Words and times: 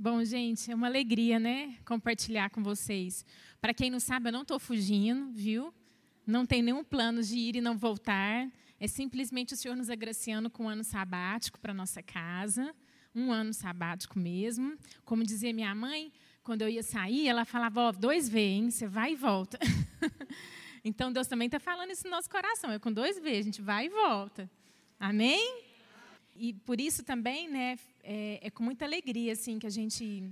Bom, 0.00 0.22
gente, 0.22 0.70
é 0.70 0.74
uma 0.76 0.86
alegria, 0.86 1.40
né, 1.40 1.76
compartilhar 1.84 2.50
com 2.50 2.62
vocês. 2.62 3.26
Para 3.60 3.74
quem 3.74 3.90
não 3.90 3.98
sabe, 3.98 4.28
eu 4.28 4.32
não 4.32 4.42
estou 4.42 4.56
fugindo, 4.60 5.32
viu? 5.32 5.74
Não 6.24 6.46
tem 6.46 6.62
nenhum 6.62 6.84
plano 6.84 7.20
de 7.20 7.36
ir 7.36 7.56
e 7.56 7.60
não 7.60 7.76
voltar. 7.76 8.48
É 8.78 8.86
simplesmente 8.86 9.54
o 9.54 9.56
Senhor 9.56 9.74
nos 9.74 9.90
agraciando 9.90 10.48
com 10.48 10.66
um 10.66 10.68
ano 10.68 10.84
sabático 10.84 11.58
para 11.58 11.74
nossa 11.74 12.00
casa, 12.00 12.72
um 13.12 13.32
ano 13.32 13.52
sabático 13.52 14.20
mesmo. 14.20 14.78
Como 15.04 15.24
dizia 15.24 15.52
minha 15.52 15.74
mãe, 15.74 16.12
quando 16.44 16.62
eu 16.62 16.68
ia 16.68 16.84
sair, 16.84 17.26
ela 17.26 17.44
falava: 17.44 17.80
ó, 17.80 17.88
oh, 17.88 17.92
dois 17.92 18.28
V, 18.28 18.38
hein? 18.38 18.70
Você 18.70 18.86
vai 18.86 19.14
e 19.14 19.16
volta. 19.16 19.58
então 20.84 21.12
Deus 21.12 21.26
também 21.26 21.46
está 21.46 21.58
falando 21.58 21.90
isso 21.90 22.04
no 22.04 22.10
nosso 22.10 22.30
coração. 22.30 22.70
É 22.70 22.78
com 22.78 22.92
dois 22.92 23.18
V, 23.18 23.36
a 23.36 23.42
gente 23.42 23.60
vai 23.60 23.86
e 23.86 23.88
volta. 23.88 24.48
Amém? 25.00 25.67
E 26.38 26.52
por 26.52 26.80
isso 26.80 27.02
também, 27.02 27.48
né, 27.48 27.76
é, 28.02 28.46
é 28.46 28.50
com 28.50 28.62
muita 28.62 28.84
alegria 28.84 29.32
assim 29.32 29.58
que 29.58 29.66
a 29.66 29.70
gente 29.70 30.22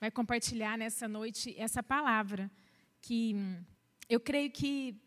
vai 0.00 0.10
compartilhar 0.10 0.76
nessa 0.76 1.06
noite 1.06 1.54
essa 1.56 1.82
palavra 1.82 2.50
que 3.00 3.36
eu 4.08 4.18
creio 4.18 4.50
que 4.50 5.00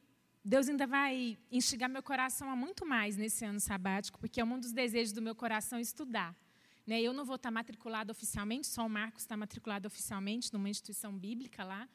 Deus 0.45 0.70
ainda 0.70 0.88
vai 0.88 1.38
instigar 1.52 1.90
meu 1.90 2.02
coração 2.02 2.50
a 2.50 2.55
muito 2.55 2.86
mais 2.86 3.17
nesse 3.17 3.44
ano 3.44 3.59
sabático, 3.59 4.17
porque 4.20 4.40
é 4.40 4.45
um 4.45 4.59
dos 4.59 4.72
desejos 4.72 5.14
do 5.14 5.22
meu 5.22 5.36
coração 5.36 5.80
estudar. 5.80 6.36
Né? 6.86 7.02
Eu 7.02 7.14
não 7.14 7.26
vou 7.26 7.36
estar 7.36 7.52
matriculado 7.52 8.12
oficialmente, 8.12 8.67
só 8.67 8.86
o 8.86 8.90
Marcos 8.90 9.23
está 9.23 9.36
matriculado 9.36 9.88
oficialmente 9.88 10.52
numa 10.53 10.70
instituição 10.70 11.17
bíblica 11.17 11.64
lá, 11.64 11.88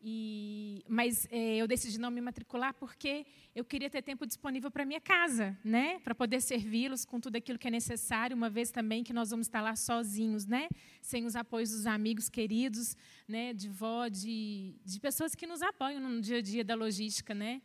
e, 0.00 0.84
mas 0.88 1.26
é, 1.30 1.56
eu 1.56 1.66
decidi 1.66 1.98
não 1.98 2.10
me 2.10 2.20
matricular 2.20 2.72
porque 2.74 3.26
eu 3.54 3.64
queria 3.64 3.90
ter 3.90 4.00
tempo 4.00 4.24
disponível 4.26 4.70
para 4.70 4.84
minha 4.84 5.00
casa, 5.00 5.58
né? 5.64 5.98
Para 6.00 6.14
poder 6.14 6.40
servi-los 6.40 7.04
com 7.04 7.18
tudo 7.18 7.36
aquilo 7.36 7.58
que 7.58 7.66
é 7.66 7.70
necessário, 7.70 8.36
uma 8.36 8.48
vez 8.48 8.70
também 8.70 9.02
que 9.02 9.12
nós 9.12 9.30
vamos 9.30 9.46
estar 9.48 9.60
lá 9.60 9.74
sozinhos, 9.74 10.46
né? 10.46 10.68
Sem 11.02 11.26
os 11.26 11.34
apoios 11.34 11.70
dos 11.70 11.84
amigos 11.84 12.28
queridos, 12.28 12.96
né? 13.26 13.52
De 13.52 13.68
vó, 13.68 14.06
de, 14.06 14.76
de 14.84 15.00
pessoas 15.00 15.34
que 15.34 15.46
nos 15.46 15.62
apoiam 15.62 16.00
no 16.00 16.20
dia 16.20 16.38
a 16.38 16.42
dia 16.42 16.64
da 16.64 16.76
logística, 16.76 17.34
né? 17.34 17.60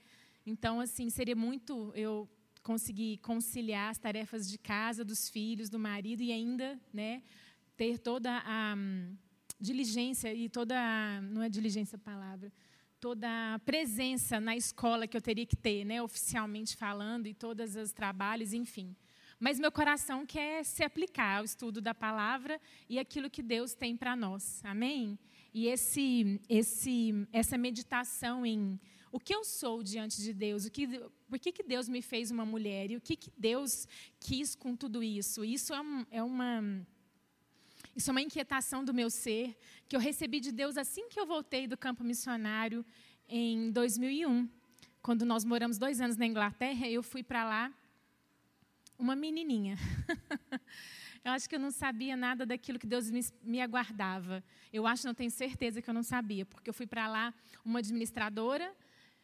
Então, 0.46 0.80
assim, 0.80 1.10
seria 1.12 1.36
muito 1.36 1.92
eu 1.96 2.28
conseguir 2.64 3.18
conciliar 3.18 3.92
as 3.92 4.00
tarefas 4.00 4.50
de 4.50 4.58
casa, 4.58 5.06
dos 5.06 5.30
filhos, 5.30 5.70
do 5.70 5.78
marido 5.78 6.24
e 6.24 6.32
ainda, 6.32 6.80
né? 6.92 7.22
Ter 7.78 8.00
toda 8.00 8.42
a 8.44 8.76
diligência 9.60 10.34
e 10.34 10.50
toda, 10.50 10.76
não 11.22 11.42
é 11.42 11.50
diligência 11.50 11.96
a 11.96 12.00
palavra, 12.00 12.52
toda 13.00 13.28
a 13.56 13.60
presença 13.60 14.40
na 14.40 14.56
escola 14.56 15.08
que 15.08 15.18
eu 15.18 15.22
teria 15.22 15.46
que 15.46 15.56
ter, 15.56 15.84
né, 15.84 16.02
oficialmente 16.02 16.76
falando, 16.78 17.28
e 17.28 17.34
todos 17.34 17.76
os 17.76 17.92
trabalhos, 17.92 18.54
enfim. 18.54 18.96
Mas 19.40 19.60
meu 19.60 19.72
coração 19.72 20.26
quer 20.26 20.64
se 20.64 20.84
aplicar 20.84 21.40
ao 21.40 21.44
estudo 21.44 21.82
da 21.82 21.94
palavra 21.94 22.62
e 22.88 22.98
aquilo 22.98 23.30
que 23.30 23.44
Deus 23.44 23.74
tem 23.74 23.98
para 23.98 24.16
nós. 24.16 24.62
Amém? 24.64 25.20
E 25.54 25.68
esse, 25.68 26.40
esse, 26.48 27.28
essa 27.32 27.58
meditação 27.58 28.46
em 28.46 28.80
o 29.12 29.20
que 29.20 29.36
eu 29.36 29.44
sou 29.44 29.84
diante 29.84 30.22
de 30.22 30.34
Deus, 30.34 30.66
o 30.66 30.72
que, 30.72 30.88
por 31.30 31.38
que, 31.38 31.52
que 31.52 31.62
Deus 31.62 31.88
me 31.88 32.02
fez 32.02 32.32
uma 32.32 32.46
mulher 32.46 32.90
e 32.90 32.96
o 32.96 33.02
que, 33.02 33.16
que 33.16 33.32
Deus 33.38 33.88
quis 34.20 34.56
com 34.56 34.76
tudo 34.76 35.04
isso. 35.04 35.44
Isso 35.46 35.74
é, 35.74 35.82
um, 35.82 36.06
é 36.10 36.24
uma 36.24 36.64
isso 37.96 38.10
é 38.10 38.12
uma 38.12 38.22
inquietação 38.22 38.84
do 38.84 38.94
meu 38.94 39.10
ser 39.10 39.56
que 39.88 39.96
eu 39.96 40.00
recebi 40.00 40.40
de 40.40 40.52
Deus 40.52 40.78
assim 40.78 41.08
que 41.10 41.20
eu 41.20 41.26
voltei 41.26 41.68
do 41.68 41.78
campo 41.78 42.04
missionário 42.04 42.84
em 43.30 43.72
2001. 43.72 44.50
Quando 45.02 45.26
nós 45.26 45.46
moramos 45.46 45.78
dois 45.78 46.02
anos 46.02 46.18
na 46.18 46.26
Inglaterra, 46.26 46.88
eu 46.88 47.04
fui 47.04 47.22
para 47.22 47.44
lá 47.44 47.74
uma 48.98 49.16
menininha. 49.16 49.78
eu 51.24 51.32
acho 51.32 51.48
que 51.48 51.56
eu 51.56 51.60
não 51.60 51.72
sabia 51.72 52.18
nada 52.18 52.46
daquilo 52.46 52.80
que 52.80 52.88
Deus 52.88 53.12
me, 53.12 53.22
me 53.44 53.62
aguardava. 53.62 54.44
Eu 54.72 54.88
acho, 54.88 55.06
não 55.06 55.14
tenho 55.14 55.30
certeza 55.30 55.82
que 55.82 55.90
eu 55.90 55.94
não 55.94 56.04
sabia, 56.04 56.46
porque 56.46 56.70
eu 56.70 56.74
fui 56.74 56.88
para 56.88 57.08
lá 57.08 57.34
uma 57.64 57.80
administradora, 57.80 58.74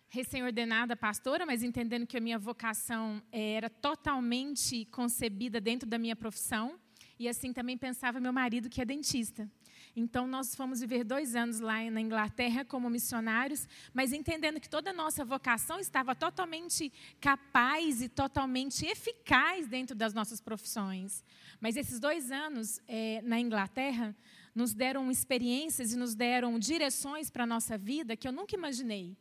recém-ordenada 0.09 0.95
pastora, 0.95 1.45
mas 1.45 1.63
entendendo 1.63 2.05
que 2.05 2.17
a 2.17 2.21
minha 2.21 2.37
vocação 2.37 3.21
era 3.31 3.69
totalmente 3.69 4.85
concebida 4.85 5.59
dentro 5.59 5.87
da 5.87 5.97
minha 5.97 6.15
profissão. 6.15 6.79
E 7.19 7.27
assim 7.27 7.51
também 7.51 7.77
pensava 7.77 8.19
meu 8.21 8.31
marido, 8.31 8.69
que 8.69 8.81
é 8.81 8.85
dentista. 8.85 9.51
Então, 9.93 10.25
nós 10.25 10.55
fomos 10.55 10.79
viver 10.79 11.03
dois 11.03 11.35
anos 11.35 11.59
lá 11.59 11.83
na 11.91 11.99
Inglaterra 11.99 12.63
como 12.63 12.89
missionários, 12.89 13.67
mas 13.93 14.13
entendendo 14.13 14.59
que 14.59 14.69
toda 14.69 14.91
a 14.91 14.93
nossa 14.93 15.25
vocação 15.25 15.79
estava 15.79 16.15
totalmente 16.15 16.91
capaz 17.19 18.01
e 18.01 18.07
totalmente 18.07 18.85
eficaz 18.85 19.67
dentro 19.67 19.95
das 19.95 20.13
nossas 20.13 20.39
profissões. 20.39 21.23
Mas 21.59 21.75
esses 21.75 21.99
dois 21.99 22.31
anos 22.31 22.79
é, 22.87 23.21
na 23.23 23.37
Inglaterra 23.37 24.15
nos 24.55 24.73
deram 24.73 25.11
experiências 25.11 25.91
e 25.91 25.97
nos 25.97 26.15
deram 26.15 26.57
direções 26.57 27.29
para 27.29 27.43
a 27.43 27.47
nossa 27.47 27.77
vida 27.77 28.15
que 28.15 28.27
eu 28.27 28.31
nunca 28.31 28.55
imaginei 28.55 29.17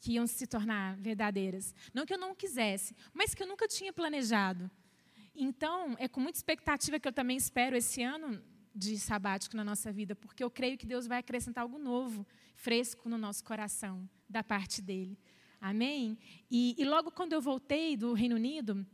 que 0.00 0.12
iam 0.12 0.26
se 0.26 0.46
tornar 0.46 0.96
verdadeiras. 0.96 1.74
Não 1.92 2.06
que 2.06 2.14
eu 2.14 2.18
não 2.18 2.34
quisesse, 2.34 2.94
mas 3.12 3.34
que 3.34 3.42
eu 3.42 3.46
nunca 3.46 3.66
tinha 3.66 3.92
planejado. 3.92 4.70
Então, 5.40 5.94
é 6.00 6.08
com 6.08 6.20
muita 6.20 6.36
expectativa 6.36 6.98
que 6.98 7.06
eu 7.06 7.12
também 7.12 7.36
espero 7.36 7.76
esse 7.76 8.02
ano 8.02 8.42
de 8.74 8.98
sabático 8.98 9.56
na 9.56 9.64
nossa 9.64 9.92
vida, 9.92 10.16
porque 10.16 10.42
eu 10.42 10.50
creio 10.50 10.76
que 10.76 10.84
Deus 10.84 11.06
vai 11.06 11.18
acrescentar 11.18 11.62
algo 11.62 11.78
novo, 11.78 12.26
fresco 12.56 13.08
no 13.08 13.16
nosso 13.16 13.44
coração, 13.44 14.08
da 14.28 14.42
parte 14.42 14.82
dele. 14.82 15.16
Amém? 15.60 16.18
E, 16.50 16.74
e 16.76 16.84
logo 16.84 17.12
quando 17.12 17.34
eu 17.34 17.40
voltei 17.40 17.96
do 17.96 18.14
Reino 18.14 18.34
Unido, 18.34 18.84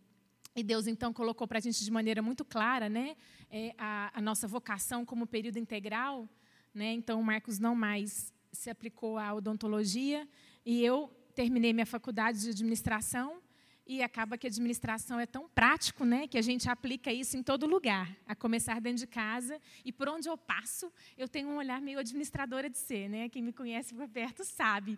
e 0.54 0.62
Deus 0.62 0.86
então 0.86 1.14
colocou 1.14 1.48
para 1.48 1.56
a 1.56 1.60
gente 1.62 1.82
de 1.82 1.90
maneira 1.90 2.20
muito 2.20 2.44
clara, 2.44 2.90
né, 2.90 3.16
é, 3.50 3.74
a, 3.78 4.18
a, 4.18 4.20
nossa 4.20 4.46
vocação 4.46 5.02
como 5.02 5.26
período 5.26 5.58
integral, 5.58 6.28
né, 6.74 6.92
então 6.92 7.18
o 7.18 7.24
Marcos 7.24 7.58
não 7.58 7.74
mais 7.74 8.32
se 8.52 8.68
aplicou 8.68 9.16
à 9.16 9.32
odontologia 9.32 10.28
e 10.64 10.84
eu 10.84 11.10
terminei 11.34 11.72
minha 11.72 11.86
faculdade 11.86 12.42
de 12.42 12.50
administração 12.50 13.42
e 13.86 14.02
acaba 14.02 14.38
que 14.38 14.46
a 14.46 14.50
administração 14.50 15.20
é 15.20 15.26
tão 15.26 15.48
prático, 15.48 16.04
né, 16.04 16.26
que 16.26 16.38
a 16.38 16.42
gente 16.42 16.68
aplica 16.68 17.12
isso 17.12 17.36
em 17.36 17.42
todo 17.42 17.66
lugar, 17.66 18.16
a 18.26 18.34
começar 18.34 18.80
dentro 18.80 19.00
de 19.00 19.06
casa 19.06 19.60
e 19.84 19.92
por 19.92 20.08
onde 20.08 20.28
eu 20.28 20.38
passo, 20.38 20.90
eu 21.18 21.28
tenho 21.28 21.48
um 21.48 21.56
olhar 21.56 21.80
meio 21.80 21.98
administradora 21.98 22.70
de 22.70 22.78
ser, 22.78 23.08
né? 23.08 23.28
Quem 23.28 23.42
me 23.42 23.52
conhece 23.52 23.94
por 23.94 24.08
perto 24.08 24.44
sabe. 24.44 24.96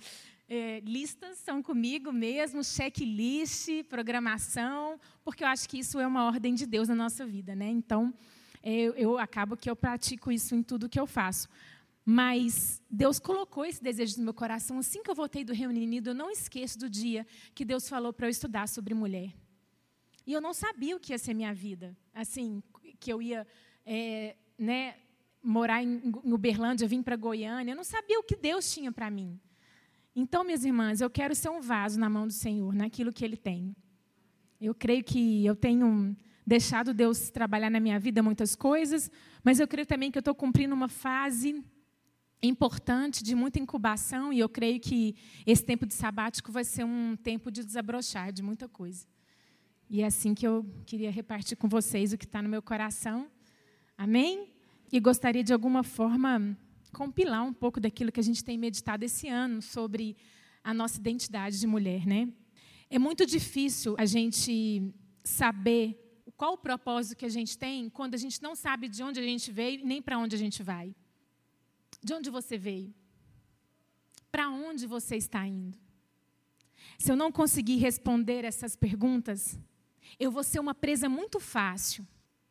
É, 0.49 0.81
listas 0.85 1.39
são 1.39 1.61
comigo 1.63 2.13
mesmo, 2.13 2.63
checklist, 2.63 3.69
programação, 3.89 5.01
porque 5.25 5.43
eu 5.43 5.49
acho 5.49 5.69
que 5.69 5.79
isso 5.79 5.99
é 5.99 6.07
uma 6.07 6.25
ordem 6.25 6.55
de 6.55 6.67
Deus 6.67 6.89
na 6.89 6.95
nossa 6.95 7.27
vida, 7.27 7.57
né? 7.57 7.69
Então, 7.69 8.15
eu, 8.63 8.95
eu 8.95 9.19
acabo 9.19 9.57
que 9.57 9.69
eu 9.69 9.77
pratico 9.77 10.31
isso 10.31 10.55
em 10.55 10.63
tudo 10.63 10.89
que 10.89 10.99
eu 10.99 11.07
faço. 11.07 11.49
Mas 12.09 12.81
Deus 12.89 13.19
colocou 13.19 13.65
esse 13.65 13.83
desejo 13.83 14.19
no 14.19 14.25
meu 14.27 14.33
coração. 14.33 14.79
Assim 14.79 15.03
que 15.03 15.11
eu 15.11 15.15
voltei 15.15 15.43
do 15.43 15.53
Reino 15.53 15.73
Unido, 15.73 16.11
eu 16.11 16.15
não 16.15 16.31
esqueço 16.31 16.79
do 16.79 16.89
dia 16.89 17.27
que 17.53 17.65
Deus 17.65 17.89
falou 17.89 18.13
para 18.13 18.29
eu 18.29 18.31
estudar 18.31 18.69
sobre 18.69 18.95
mulher. 18.95 19.35
E 20.25 20.33
eu 20.33 20.41
não 20.41 20.55
sabia 20.55 20.95
o 20.97 21.01
que 21.01 21.13
ia 21.13 21.19
ser 21.19 21.35
minha 21.35 21.53
vida. 21.53 21.97
Assim, 22.15 22.63
que 23.01 23.13
eu 23.13 23.21
ia 23.21 23.45
é, 23.85 24.37
né, 24.57 24.95
morar 25.43 25.83
em, 25.83 26.01
Uberlândia, 26.23 26.87
vim 26.87 27.03
para 27.03 27.17
Goiânia. 27.17 27.73
Eu 27.73 27.77
não 27.77 27.83
sabia 27.83 28.21
o 28.21 28.23
que 28.23 28.37
Deus 28.37 28.73
tinha 28.73 28.93
para 28.93 29.11
mim. 29.11 29.41
Então, 30.15 30.45
minhas 30.45 30.65
irmãs, 30.65 31.01
eu 31.01 31.11
quero 31.11 31.35
ser 31.35 31.49
um 31.49 31.61
vaso 31.61 31.99
na 31.99 32.09
mão 32.09 32.29
do 32.29 32.33
Senhor, 32.33 32.73
naquilo 32.73 33.13
que 33.13 33.25
Ele 33.25 33.37
tem. 33.37 33.75
Eu 34.61 34.77
creio 34.77 35.03
que 35.03 35.45
eu 35.45 35.57
tenho 35.57 36.17
deixado 36.47 36.95
Deus 36.95 37.31
trabalhar 37.31 37.69
na 37.69 37.81
minha 37.81 37.99
vida 37.99 38.23
muitas 38.23 38.55
coisas, 38.55 39.11
mas 39.43 39.59
eu 39.59 39.67
creio 39.67 39.87
também 39.87 40.13
que 40.13 40.19
eu 40.19 40.21
estou 40.21 40.37
cumprindo 40.37 40.73
uma 40.73 40.89
fase 40.89 41.65
importante, 42.43 43.23
de 43.23 43.35
muita 43.35 43.59
incubação, 43.59 44.33
e 44.33 44.39
eu 44.39 44.49
creio 44.49 44.79
que 44.79 45.15
esse 45.47 45.65
tempo 45.65 45.87
de 45.87 45.95
sabático 45.95 46.53
vai 46.53 46.65
ser 46.65 46.85
um 46.85 47.17
tempo 47.17 47.51
de 47.51 47.65
desabrochar 47.65 48.33
de 48.33 48.43
muita 48.43 48.69
coisa. 48.69 49.07
E 49.89 50.03
é 50.03 50.07
assim 50.07 50.35
que 50.35 50.47
eu 50.47 50.65
queria 50.85 51.11
repartir 51.11 51.57
com 51.57 51.69
vocês 51.69 52.13
o 52.13 52.19
que 52.19 52.25
está 52.25 52.43
no 52.43 52.49
meu 52.49 52.61
coração. 52.61 53.31
Amém? 53.97 54.53
E 54.93 55.01
gostaria 55.01 55.43
de 55.43 55.53
alguma 55.53 55.83
forma 55.83 56.57
compilar 56.93 57.45
um 57.45 57.53
pouco 57.53 57.81
daquilo 57.81 58.11
que 58.11 58.21
a 58.21 58.23
gente 58.23 58.43
tem 58.43 58.59
meditado 58.59 59.05
esse 59.05 59.29
ano 59.29 59.63
sobre 59.63 60.17
a 60.63 60.75
nossa 60.75 60.99
identidade 60.99 61.61
de 61.61 61.67
mulher, 61.67 62.07
né? 62.07 62.29
É 62.91 62.99
muito 62.99 63.25
difícil 63.25 63.95
a 63.99 64.05
gente 64.05 64.93
saber 65.23 66.03
qual 66.37 66.55
o 66.55 66.59
propósito 66.59 67.17
que 67.17 67.25
a 67.25 67.29
gente 67.29 67.57
tem 67.57 67.89
quando 67.89 68.15
a 68.15 68.19
gente 68.19 68.43
não 68.43 68.55
sabe 68.55 68.89
de 68.89 69.03
onde 69.03 69.21
a 69.21 69.23
gente 69.23 69.51
veio 69.51 69.85
nem 69.85 70.03
para 70.03 70.19
onde 70.19 70.35
a 70.35 70.39
gente 70.39 70.63
vai. 70.63 70.95
De 72.07 72.15
onde 72.15 72.31
você 72.31 72.57
veio? 72.57 72.95
Para 74.31 74.49
onde 74.49 74.87
você 74.87 75.17
está 75.17 75.45
indo? 75.45 75.77
Se 76.97 77.11
eu 77.11 77.17
não 77.17 77.33
conseguir 77.33 77.79
responder 77.79 78.45
essas 78.45 78.77
perguntas, 78.77 79.59
eu 80.17 80.31
vou 80.31 80.45
ser 80.45 80.61
uma 80.61 80.73
presa 80.73 81.09
muito 81.09 81.41
fácil 81.41 82.07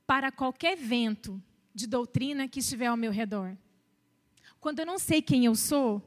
para 0.06 0.30
qualquer 0.30 0.76
vento 0.76 1.42
de 1.74 1.88
doutrina 1.88 2.50
que 2.50 2.60
estiver 2.60 2.88
ao 2.88 2.98
meu 2.98 3.14
redor. 3.14 3.58
Quando 4.60 4.80
eu 4.80 4.86
não 4.86 5.00
sei 5.00 5.22
quem 5.22 5.46
eu 5.46 5.56
sou, 5.56 6.04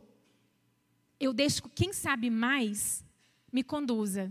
eu 1.19 1.33
deixo 1.33 1.63
que 1.63 1.71
quem 1.71 1.93
sabe 1.95 2.29
mais 2.29 3.03
me 3.51 3.63
conduza. 3.63 4.31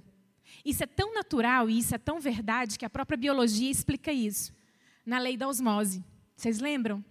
Isso 0.64 0.84
é 0.84 0.88
tão 0.88 1.12
natural 1.16 1.72
e 1.72 1.80
isso 1.80 1.96
é 1.96 1.98
tão 1.98 2.19
verdade 2.19 2.78
que 2.78 2.86
a 2.86 2.90
própria 2.90 3.18
biologia 3.18 3.72
explica 3.72 4.14
isso. 4.14 4.54
Na 5.04 5.18
lei 5.18 5.36
da 5.36 5.48
osmose. 5.48 6.06
Vocês 6.36 6.60
lembram? 6.60 7.04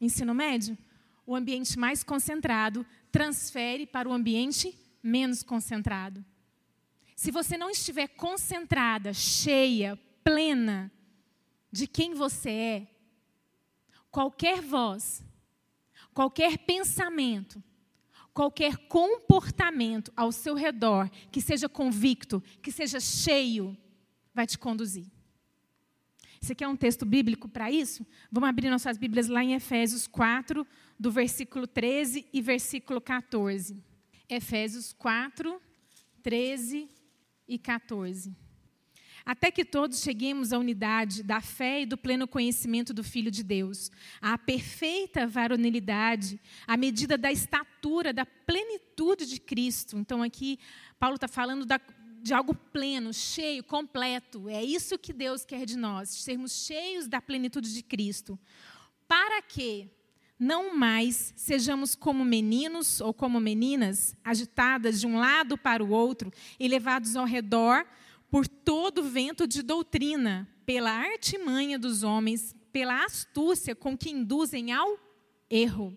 ensino 0.00 0.34
médio, 0.34 0.78
o 1.30 1.36
ambiente 1.36 1.78
mais 1.78 2.02
concentrado 2.02 2.84
transfere 3.12 3.86
para 3.86 4.08
o 4.08 4.12
ambiente 4.12 4.76
menos 5.00 5.44
concentrado. 5.44 6.24
Se 7.14 7.30
você 7.30 7.56
não 7.56 7.70
estiver 7.70 8.08
concentrada, 8.08 9.14
cheia, 9.14 9.96
plena 10.24 10.90
de 11.70 11.86
quem 11.86 12.14
você 12.14 12.50
é, 12.50 12.86
qualquer 14.10 14.60
voz, 14.60 15.24
qualquer 16.12 16.58
pensamento, 16.58 17.62
qualquer 18.34 18.76
comportamento 18.88 20.12
ao 20.16 20.32
seu 20.32 20.56
redor 20.56 21.08
que 21.30 21.40
seja 21.40 21.68
convicto, 21.68 22.42
que 22.60 22.72
seja 22.72 22.98
cheio, 22.98 23.78
vai 24.34 24.48
te 24.48 24.58
conduzir. 24.58 25.06
Você 26.40 26.54
quer 26.54 26.66
um 26.66 26.76
texto 26.76 27.04
bíblico 27.04 27.48
para 27.48 27.70
isso? 27.70 28.04
Vamos 28.32 28.48
abrir 28.48 28.70
nossas 28.70 28.96
Bíblias 28.96 29.28
lá 29.28 29.44
em 29.44 29.52
Efésios 29.52 30.06
4, 30.06 30.66
do 31.00 31.10
versículo 31.10 31.66
13 31.66 32.26
e 32.30 32.42
versículo 32.42 33.00
14. 33.00 33.82
Efésios 34.28 34.92
4, 34.92 35.58
13 36.22 36.90
e 37.48 37.58
14. 37.58 38.36
Até 39.24 39.50
que 39.50 39.64
todos 39.64 40.02
cheguemos 40.02 40.52
à 40.52 40.58
unidade 40.58 41.22
da 41.22 41.40
fé 41.40 41.80
e 41.80 41.86
do 41.86 41.96
pleno 41.96 42.28
conhecimento 42.28 42.92
do 42.92 43.02
Filho 43.02 43.30
de 43.30 43.42
Deus, 43.42 43.90
à 44.20 44.36
perfeita 44.36 45.26
varonilidade, 45.26 46.38
à 46.66 46.76
medida 46.76 47.16
da 47.16 47.32
estatura, 47.32 48.12
da 48.12 48.26
plenitude 48.26 49.26
de 49.26 49.40
Cristo. 49.40 49.96
Então, 49.96 50.22
aqui, 50.22 50.58
Paulo 50.98 51.14
está 51.14 51.28
falando 51.28 51.64
da, 51.64 51.80
de 52.22 52.34
algo 52.34 52.54
pleno, 52.54 53.14
cheio, 53.14 53.64
completo. 53.64 54.50
É 54.50 54.62
isso 54.62 54.98
que 54.98 55.14
Deus 55.14 55.46
quer 55.46 55.64
de 55.64 55.78
nós, 55.78 56.10
sermos 56.10 56.66
cheios 56.66 57.08
da 57.08 57.22
plenitude 57.22 57.72
de 57.72 57.82
Cristo. 57.82 58.38
Para 59.08 59.40
que 59.40 59.90
não 60.40 60.74
mais 60.74 61.32
sejamos 61.36 61.94
como 61.94 62.24
meninos 62.24 63.00
ou 63.00 63.14
como 63.14 63.38
meninas, 63.38 64.16
agitadas 64.24 64.98
de 64.98 65.06
um 65.06 65.18
lado 65.18 65.56
para 65.58 65.84
o 65.84 65.90
outro 65.90 66.32
e 66.58 66.66
levados 66.66 67.14
ao 67.14 67.26
redor 67.26 67.86
por 68.30 68.48
todo 68.48 69.02
vento 69.02 69.46
de 69.46 69.62
doutrina, 69.62 70.48
pela 70.64 70.90
artimanha 70.90 71.78
dos 71.78 72.02
homens, 72.02 72.56
pela 72.72 73.04
astúcia 73.04 73.76
com 73.76 73.96
que 73.96 74.10
induzem 74.10 74.72
ao 74.72 74.98
erro. 75.50 75.96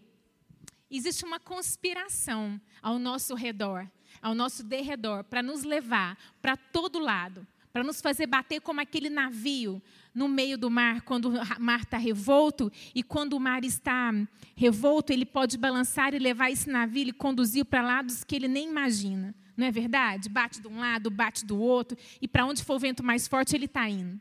Existe 0.91 1.23
uma 1.25 1.39
conspiração 1.39 2.59
ao 2.81 2.99
nosso 2.99 3.33
redor 3.33 3.89
ao 4.21 4.33
nosso 4.33 4.63
derredor 4.63 5.23
para 5.23 5.43
nos 5.43 5.63
levar 5.63 6.17
para 6.41 6.55
todo 6.55 6.97
lado, 6.97 7.45
para 7.71 7.83
nos 7.83 8.01
fazer 8.01 8.27
bater 8.27 8.61
como 8.61 8.79
aquele 8.79 9.09
navio 9.09 9.81
no 10.13 10.27
meio 10.27 10.57
do 10.57 10.69
mar, 10.69 11.01
quando 11.01 11.29
o 11.29 11.59
mar 11.59 11.81
está 11.81 11.97
revolto, 11.97 12.71
e 12.93 13.01
quando 13.01 13.33
o 13.33 13.39
mar 13.39 13.63
está 13.63 14.13
revolto, 14.55 15.11
ele 15.11 15.25
pode 15.25 15.57
balançar 15.57 16.13
e 16.13 16.19
levar 16.19 16.51
esse 16.51 16.69
navio 16.69 17.07
e 17.07 17.13
conduzir 17.13 17.65
para 17.65 17.81
lados 17.81 18.23
que 18.23 18.35
ele 18.35 18.47
nem 18.47 18.69
imagina. 18.69 19.33
Não 19.57 19.65
é 19.67 19.71
verdade? 19.71 20.29
Bate 20.29 20.61
de 20.61 20.67
um 20.67 20.79
lado, 20.79 21.09
bate 21.09 21.45
do 21.45 21.59
outro, 21.59 21.97
e 22.21 22.27
para 22.27 22.45
onde 22.45 22.63
for 22.63 22.75
o 22.75 22.79
vento 22.79 23.03
mais 23.03 23.27
forte, 23.27 23.55
ele 23.55 23.65
está 23.65 23.89
indo. 23.89 24.19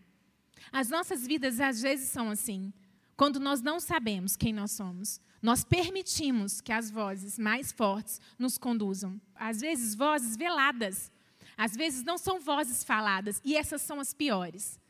As 0.71 0.89
nossas 0.89 1.27
vidas, 1.27 1.61
às 1.61 1.83
vezes, 1.83 2.09
são 2.09 2.31
assim. 2.31 2.73
Quando 3.17 3.39
nós 3.39 3.61
não 3.61 3.79
sabemos 3.79 4.37
quem 4.37 4.53
nós 4.53 4.73
somos, 4.73 5.21
nós 5.41 5.65
permitimos 5.65 6.61
que 6.61 6.73
as 6.73 6.91
vozes 6.91 7.39
mais 7.39 7.71
fortes 7.71 8.21
nos 8.39 8.57
conduzam. 8.57 9.21
Às 9.35 9.61
vezes, 9.61 9.95
vozes 9.95 10.37
veladas. 10.37 11.11
Às 11.57 11.77
vezes, 11.77 12.03
não 12.03 12.17
são 12.17 12.41
vozes 12.41 12.83
faladas. 12.83 13.41
E 13.45 13.57
essas 13.57 13.83
são 13.83 14.01
as 14.01 14.15
piores. 14.15 14.81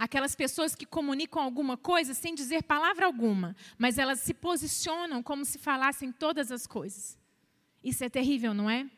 Aquelas 0.00 0.34
pessoas 0.34 0.74
que 0.74 0.86
comunicam 0.86 1.42
alguma 1.42 1.76
coisa 1.76 2.14
sem 2.14 2.34
dizer 2.34 2.62
palavra 2.62 3.04
alguma, 3.04 3.54
mas 3.76 3.98
elas 3.98 4.20
se 4.20 4.32
posicionam 4.32 5.22
como 5.22 5.44
se 5.44 5.58
falassem 5.58 6.10
todas 6.10 6.50
as 6.50 6.66
coisas. 6.66 7.18
Isso 7.84 8.02
é 8.02 8.08
terrível, 8.08 8.54
não 8.54 8.70
é? 8.70 8.88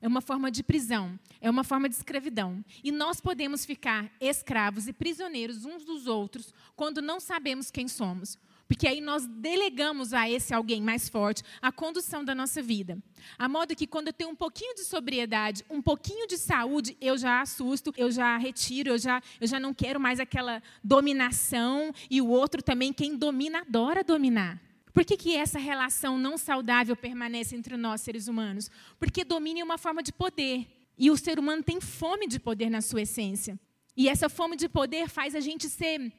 É 0.00 0.08
uma 0.08 0.22
forma 0.22 0.50
de 0.50 0.62
prisão, 0.62 1.20
é 1.38 1.50
uma 1.50 1.62
forma 1.62 1.86
de 1.86 1.96
escravidão. 1.96 2.64
E 2.82 2.90
nós 2.90 3.20
podemos 3.20 3.66
ficar 3.66 4.10
escravos 4.18 4.88
e 4.88 4.92
prisioneiros 4.94 5.66
uns 5.66 5.84
dos 5.84 6.06
outros 6.06 6.54
quando 6.74 7.02
não 7.02 7.20
sabemos 7.20 7.70
quem 7.70 7.86
somos. 7.86 8.38
Porque 8.68 8.86
aí 8.86 9.00
nós 9.00 9.26
delegamos 9.26 10.12
a 10.12 10.28
esse 10.28 10.52
alguém 10.52 10.82
mais 10.82 11.08
forte 11.08 11.42
a 11.60 11.72
condução 11.72 12.22
da 12.22 12.34
nossa 12.34 12.62
vida. 12.62 12.98
A 13.38 13.48
modo 13.48 13.74
que 13.74 13.86
quando 13.86 14.08
eu 14.08 14.12
tenho 14.12 14.28
um 14.28 14.36
pouquinho 14.36 14.74
de 14.74 14.84
sobriedade, 14.84 15.64
um 15.70 15.80
pouquinho 15.80 16.26
de 16.26 16.36
saúde, 16.36 16.94
eu 17.00 17.16
já 17.16 17.40
assusto, 17.40 17.94
eu 17.96 18.10
já 18.10 18.36
retiro, 18.36 18.90
eu 18.90 18.98
já, 18.98 19.22
eu 19.40 19.46
já 19.46 19.58
não 19.58 19.72
quero 19.72 19.98
mais 19.98 20.20
aquela 20.20 20.62
dominação. 20.84 21.94
E 22.10 22.20
o 22.20 22.28
outro 22.28 22.62
também, 22.62 22.92
quem 22.92 23.16
domina, 23.16 23.60
adora 23.60 24.04
dominar. 24.04 24.60
Por 24.92 25.02
que, 25.02 25.16
que 25.16 25.34
essa 25.34 25.58
relação 25.58 26.18
não 26.18 26.36
saudável 26.36 26.94
permanece 26.94 27.56
entre 27.56 27.74
nós, 27.76 28.02
seres 28.02 28.28
humanos? 28.28 28.70
Porque 28.98 29.24
domínio 29.24 29.62
é 29.62 29.64
uma 29.64 29.78
forma 29.78 30.02
de 30.02 30.12
poder. 30.12 30.66
E 30.98 31.10
o 31.10 31.16
ser 31.16 31.38
humano 31.38 31.62
tem 31.62 31.80
fome 31.80 32.26
de 32.26 32.38
poder 32.38 32.68
na 32.68 32.82
sua 32.82 33.02
essência. 33.02 33.58
E 33.96 34.08
essa 34.08 34.28
fome 34.28 34.56
de 34.56 34.68
poder 34.68 35.08
faz 35.08 35.34
a 35.34 35.40
gente 35.40 35.68
ser 35.68 36.12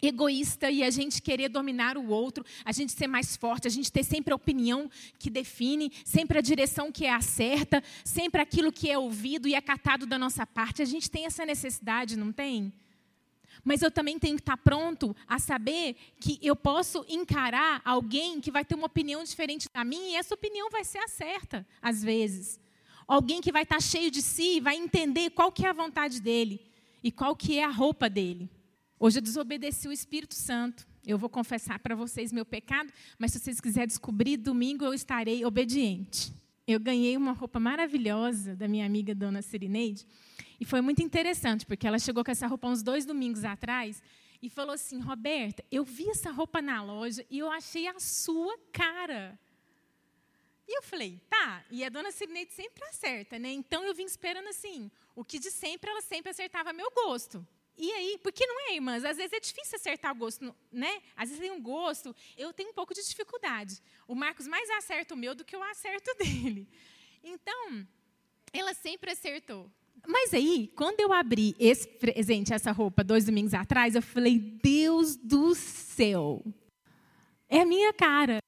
egoísta 0.00 0.70
e 0.70 0.82
a 0.82 0.90
gente 0.90 1.20
querer 1.20 1.48
dominar 1.48 1.96
o 1.96 2.08
outro, 2.08 2.44
a 2.64 2.72
gente 2.72 2.92
ser 2.92 3.06
mais 3.06 3.36
forte, 3.36 3.66
a 3.66 3.70
gente 3.70 3.90
ter 3.90 4.04
sempre 4.04 4.32
a 4.32 4.36
opinião 4.36 4.90
que 5.18 5.30
define, 5.30 5.92
sempre 6.04 6.38
a 6.38 6.42
direção 6.42 6.90
que 6.92 7.04
é 7.04 7.12
a 7.12 7.20
certa, 7.20 7.82
sempre 8.04 8.40
aquilo 8.40 8.72
que 8.72 8.90
é 8.90 8.98
ouvido 8.98 9.48
e 9.48 9.54
acatado 9.54 10.06
da 10.06 10.18
nossa 10.18 10.46
parte. 10.46 10.82
A 10.82 10.86
gente 10.86 11.10
tem 11.10 11.26
essa 11.26 11.44
necessidade, 11.44 12.16
não 12.16 12.32
tem? 12.32 12.72
Mas 13.64 13.82
eu 13.82 13.90
também 13.90 14.18
tenho 14.18 14.36
que 14.36 14.42
estar 14.42 14.56
pronto 14.56 15.14
a 15.26 15.38
saber 15.38 15.96
que 16.20 16.38
eu 16.42 16.54
posso 16.54 17.04
encarar 17.08 17.82
alguém 17.84 18.40
que 18.40 18.50
vai 18.50 18.64
ter 18.64 18.74
uma 18.74 18.86
opinião 18.86 19.22
diferente 19.24 19.68
da 19.72 19.84
minha 19.84 20.10
e 20.10 20.16
essa 20.16 20.34
opinião 20.34 20.70
vai 20.70 20.84
ser 20.84 20.98
a 20.98 21.08
certa, 21.08 21.66
às 21.82 22.02
vezes. 22.02 22.60
Alguém 23.06 23.40
que 23.40 23.52
vai 23.52 23.62
estar 23.62 23.80
cheio 23.80 24.10
de 24.10 24.22
si, 24.22 24.60
vai 24.60 24.76
entender 24.76 25.30
qual 25.30 25.50
que 25.50 25.64
é 25.64 25.70
a 25.70 25.72
vontade 25.72 26.20
dele 26.20 26.60
e 27.02 27.10
qual 27.10 27.34
que 27.34 27.58
é 27.58 27.64
a 27.64 27.70
roupa 27.70 28.08
dele. 28.08 28.48
Hoje 29.00 29.18
eu 29.18 29.22
desobedeci 29.22 29.86
o 29.86 29.92
Espírito 29.92 30.34
Santo. 30.34 30.86
Eu 31.06 31.16
vou 31.16 31.30
confessar 31.30 31.78
para 31.78 31.94
vocês 31.94 32.32
meu 32.32 32.44
pecado, 32.44 32.92
mas 33.18 33.32
se 33.32 33.38
vocês 33.38 33.60
quiserem 33.60 33.86
descobrir, 33.86 34.36
domingo 34.36 34.84
eu 34.84 34.92
estarei 34.92 35.44
obediente. 35.44 36.32
Eu 36.66 36.80
ganhei 36.80 37.16
uma 37.16 37.32
roupa 37.32 37.60
maravilhosa 37.60 38.56
da 38.56 38.66
minha 38.66 38.84
amiga 38.84 39.14
Dona 39.14 39.40
Sirineide, 39.40 40.04
e 40.60 40.64
foi 40.64 40.80
muito 40.80 41.00
interessante, 41.02 41.64
porque 41.64 41.86
ela 41.86 41.98
chegou 41.98 42.24
com 42.24 42.30
essa 42.30 42.46
roupa 42.46 42.68
uns 42.68 42.82
dois 42.82 43.06
domingos 43.06 43.44
atrás 43.44 44.02
e 44.42 44.50
falou 44.50 44.74
assim: 44.74 45.00
Roberta, 45.00 45.64
eu 45.70 45.84
vi 45.84 46.10
essa 46.10 46.30
roupa 46.32 46.60
na 46.60 46.82
loja 46.82 47.24
e 47.30 47.38
eu 47.38 47.50
achei 47.50 47.86
a 47.86 47.98
sua 48.00 48.58
cara. 48.72 49.38
E 50.66 50.76
eu 50.76 50.82
falei, 50.82 51.18
tá, 51.30 51.64
e 51.70 51.82
a 51.82 51.88
dona 51.88 52.12
Sirineide 52.12 52.52
sempre 52.52 52.84
acerta, 52.84 53.38
né? 53.38 53.50
Então 53.50 53.84
eu 53.84 53.94
vim 53.94 54.04
esperando 54.04 54.48
assim, 54.48 54.90
o 55.16 55.24
que 55.24 55.38
de 55.38 55.50
sempre 55.50 55.88
ela 55.88 56.02
sempre 56.02 56.30
acertava 56.30 56.74
meu 56.74 56.90
gosto. 56.90 57.46
E 57.78 57.92
aí, 57.92 58.18
porque 58.20 58.44
não 58.44 58.68
é, 58.68 58.74
irmãs? 58.74 59.04
Às 59.04 59.16
vezes 59.16 59.32
é 59.32 59.38
difícil 59.38 59.76
acertar 59.76 60.10
o 60.10 60.16
gosto, 60.16 60.52
né? 60.72 61.00
Às 61.16 61.28
vezes 61.28 61.40
tem 61.40 61.52
um 61.52 61.62
gosto, 61.62 62.14
eu 62.36 62.52
tenho 62.52 62.70
um 62.70 62.74
pouco 62.74 62.92
de 62.92 63.06
dificuldade. 63.06 63.80
O 64.08 64.16
Marcos 64.16 64.48
mais 64.48 64.68
acerta 64.70 65.14
o 65.14 65.16
meu 65.16 65.32
do 65.32 65.44
que 65.44 65.54
eu 65.54 65.62
acerto 65.62 66.12
dele. 66.18 66.68
Então, 67.22 67.86
ela 68.52 68.74
sempre 68.74 69.12
acertou. 69.12 69.70
Mas 70.06 70.34
aí, 70.34 70.72
quando 70.74 71.00
eu 71.00 71.12
abri 71.12 71.54
esse 71.58 71.86
presente, 71.86 72.52
essa 72.52 72.72
roupa, 72.72 73.04
dois 73.04 73.24
domingos 73.24 73.54
atrás, 73.54 73.94
eu 73.94 74.02
falei: 74.02 74.38
Deus 74.38 75.14
do 75.14 75.54
céu, 75.54 76.42
é 77.48 77.60
a 77.60 77.66
minha 77.66 77.92
cara. 77.92 78.42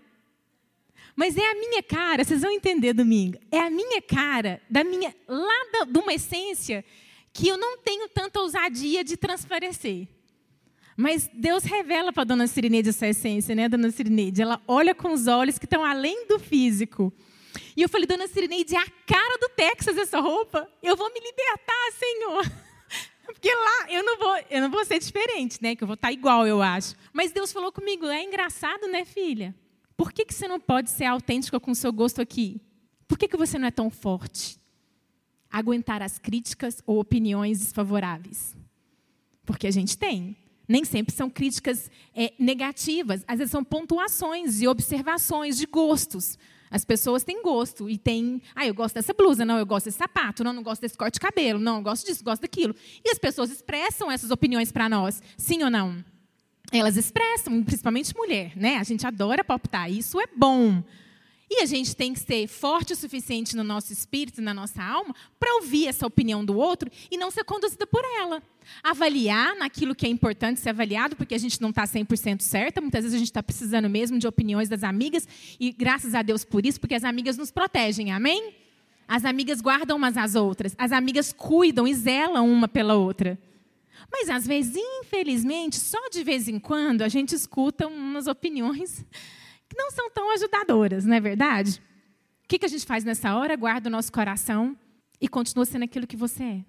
Mas 1.15 1.37
é 1.37 1.51
a 1.51 1.55
minha 1.55 1.83
cara, 1.83 2.25
vocês 2.25 2.41
vão 2.41 2.51
entender 2.51 2.95
domingo. 2.95 3.39
É 3.51 3.59
a 3.59 3.71
minha 3.71 4.01
cara, 4.01 4.61
da 4.71 4.83
minha 4.83 5.15
lá 5.29 5.67
da, 5.73 5.85
de 5.85 5.99
uma 5.99 6.15
essência 6.15 6.85
que 7.33 7.49
eu 7.49 7.57
não 7.57 7.79
tenho 7.79 8.09
tanta 8.09 8.41
ousadia 8.41 9.05
de 9.05 9.17
transparecer. 9.17 10.09
Mas 10.97 11.31
Deus 11.33 11.65
revela 11.65 12.13
para 12.13 12.23
a 12.23 12.27
dona 12.27 12.47
Sirineide 12.47 12.91
essa 12.91 13.07
essência, 13.07 13.55
né, 13.55 13.69
dona 13.69 13.91
Sirineide? 13.91 14.43
Ela 14.43 14.61
olha 14.69 14.95
com 14.95 15.13
os 15.13 15.27
olhos 15.27 15.59
que 15.59 15.65
estão 15.65 15.83
além 15.83 16.27
do 16.27 16.39
físico. 16.39 17.13
E 17.75 17.83
eu 17.83 17.89
falei, 17.89 18.07
dona 18.07 18.29
Sirineide, 18.29 18.75
é 18.75 18.79
a 18.79 18.91
cara 19.07 19.39
do 19.39 19.49
Texas 19.49 19.97
essa 19.97 20.21
roupa. 20.21 20.69
Eu 20.83 20.97
vou 20.97 21.11
me 21.11 21.19
libertar, 21.19 21.93
Senhor. 21.99 22.53
Porque 23.25 23.49
lá 23.49 23.91
eu 23.91 24.05
não 24.05 24.19
vou, 24.19 24.37
eu 24.51 24.61
não 24.61 24.71
vou 24.71 24.85
ser 24.85 24.99
diferente, 24.99 25.59
né? 25.63 25.75
Que 25.75 25.85
eu 25.85 25.87
vou 25.87 25.95
estar 25.95 26.13
igual, 26.13 26.47
eu 26.47 26.61
acho. 26.61 26.95
Mas 27.15 27.33
Deus 27.33 27.51
falou 27.51 27.73
comigo, 27.73 28.07
é 28.07 28.23
engraçado, 28.23 28.87
né, 28.87 29.07
filha? 29.07 29.55
Por 29.97 30.13
que, 30.13 30.27
que 30.27 30.35
você 30.35 30.47
não 30.47 30.61
pode 30.61 30.91
ser 30.91 31.07
autêntica 31.07 31.59
com 31.59 31.71
o 31.71 31.75
seu 31.75 31.93
gosto 31.93 32.21
aqui? 32.21 32.61
Por 33.09 33.17
que, 33.17 33.27
que 33.27 33.39
você 33.39 33.59
não 33.59 33.69
é 33.69 33.71
tão 33.71 33.89
forte? 33.89 34.60
Aguentar 35.51 36.03
as 36.03 36.19
críticas 36.19 36.83
ou 36.87 37.01
opiniões 37.01 37.59
desfavoráveis. 37.59 38.57
Porque 39.45 39.67
a 39.67 39.71
gente 39.71 39.97
tem. 39.99 40.37
Nem 40.69 40.85
sempre 40.85 41.15
são 41.15 41.29
críticas 41.29 41.91
é, 42.15 42.33
negativas, 42.39 43.25
às 43.27 43.39
vezes 43.39 43.51
são 43.51 43.65
pontuações 43.65 44.61
e 44.63 44.69
observações 44.69 45.57
de 45.57 45.67
gostos. 45.67 46.39
As 46.71 46.85
pessoas 46.85 47.25
têm 47.25 47.43
gosto 47.43 47.91
e 47.91 47.99
têm. 47.99 48.41
Ah, 48.55 48.65
eu 48.65 48.73
gosto 48.73 48.95
dessa 48.95 49.13
blusa, 49.13 49.45
não, 49.45 49.59
eu 49.59 49.67
gosto 49.67 49.87
desse 49.87 49.99
sapato, 49.99 50.45
não, 50.45 50.53
não 50.53 50.63
gosto 50.63 50.81
desse 50.81 50.97
corte 50.97 51.15
de 51.15 51.21
cabelo, 51.21 51.59
não, 51.59 51.79
eu 51.79 51.83
gosto 51.83 52.07
disso, 52.07 52.23
gosto 52.23 52.43
daquilo. 52.43 52.77
E 53.05 53.11
as 53.11 53.19
pessoas 53.19 53.51
expressam 53.51 54.09
essas 54.09 54.31
opiniões 54.31 54.71
para 54.71 54.89
nós, 54.89 55.21
sim 55.37 55.65
ou 55.65 55.71
não? 55.71 56.05
elas 56.73 56.97
expressam, 56.97 57.63
principalmente 57.65 58.17
mulher, 58.17 58.53
né? 58.57 58.77
A 58.77 58.85
gente 58.85 59.07
adora 59.07 59.43
palpitar, 59.43 59.91
isso 59.91 60.21
é 60.21 60.27
bom. 60.37 60.83
E 61.53 61.63
a 61.63 61.67
gente 61.67 61.97
tem 61.97 62.15
que 62.15 62.21
ser 62.21 62.47
forte 62.47 62.93
o 62.93 62.97
suficiente 62.97 63.57
no 63.57 63.65
nosso 63.65 63.93
espírito, 63.93 64.41
na 64.41 64.55
nossa 64.55 64.81
alma, 64.81 65.13
para 65.39 65.57
ouvir 65.57 65.89
essa 65.89 66.07
opinião 66.07 66.45
do 66.45 66.57
outro 66.57 66.89
e 67.11 67.19
não 67.19 67.29
ser 67.29 67.43
conduzida 67.43 67.85
por 67.89 68.05
ela. 68.21 68.41
Avaliar 68.85 69.57
naquilo 69.57 69.93
que 69.93 70.07
é 70.07 70.09
importante 70.09 70.61
ser 70.61 70.69
avaliado, 70.69 71.17
porque 71.17 71.35
a 71.35 71.39
gente 71.39 71.61
não 71.61 71.71
está 71.71 71.83
100% 71.83 72.41
certa, 72.41 72.81
muitas 72.81 73.03
vezes 73.03 73.17
a 73.17 73.19
gente 73.19 73.31
está 73.31 73.43
precisando 73.43 73.91
mesmo 73.91 74.17
de 74.17 74.29
opiniões 74.29 74.69
das 74.69 74.85
amigas, 74.85 75.27
e 75.59 75.73
graças 75.73 76.15
a 76.15 76.23
Deus 76.23 76.45
por 76.45 76.65
isso, 76.65 76.79
porque 76.79 76.95
as 76.95 77.03
amigas 77.03 77.37
nos 77.37 77.51
protegem, 77.51 78.13
amém? 78.13 78.55
As 79.09 79.25
amigas 79.25 79.61
guardam 79.61 79.97
umas 79.97 80.17
às 80.17 80.37
outras, 80.37 80.73
as 80.79 80.93
amigas 80.93 81.33
cuidam 81.33 81.89
e 81.89 81.93
zelam 81.93 82.49
uma 82.49 82.69
pela 82.69 82.95
outra. 82.95 83.37
Mas 84.13 84.31
às 84.31 84.47
vezes, 84.47 84.77
infelizmente, 84.77 85.77
só 85.77 86.09
de 86.11 86.23
vez 86.23 86.47
em 86.47 86.61
quando 86.61 87.03
a 87.03 87.09
gente 87.09 87.35
escuta 87.35 87.89
umas 87.89 88.29
opiniões 88.29 89.05
que 89.71 89.77
não 89.77 89.91
são 89.93 90.11
tão 90.11 90.31
ajudadoras, 90.33 91.07
não 91.07 91.15
é 91.15 91.21
verdade? 91.21 91.81
O 92.45 92.49
que, 92.49 92.65
a 92.65 92.69
gente 92.69 92.85
faz 92.85 93.05
nessa 93.05 93.37
hora? 93.37 93.57
Guarda 93.57 93.89
o 93.89 93.93
nosso 93.93 94.13
coração 94.13 94.77
e 95.21 95.29
continua 95.29 95.65
sendo 95.65 95.85
aquilo 95.85 96.09
que 96.09 96.17
você 96.17 96.43
é. 96.43 96.65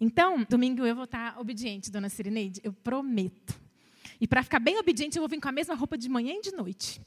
Então, 0.00 0.46
domingo 0.48 0.86
eu 0.86 0.94
vou 0.94 1.04
estar 1.04 1.38
obediente, 1.40 1.90
dona 1.90 2.08
Sirineide, 2.08 2.60
eu 2.62 2.72
prometo. 2.72 3.60
E 4.20 4.28
para 4.28 4.44
ficar 4.44 4.60
bem 4.60 4.78
obediente, 4.78 5.16
eu 5.16 5.22
vou 5.22 5.28
vir 5.28 5.40
com 5.40 5.48
a 5.48 5.52
mesma 5.52 5.74
roupa 5.74 5.98
de 5.98 6.08
manhã 6.08 6.34
e 6.34 6.40
de 6.40 6.52
noite. 6.52 7.00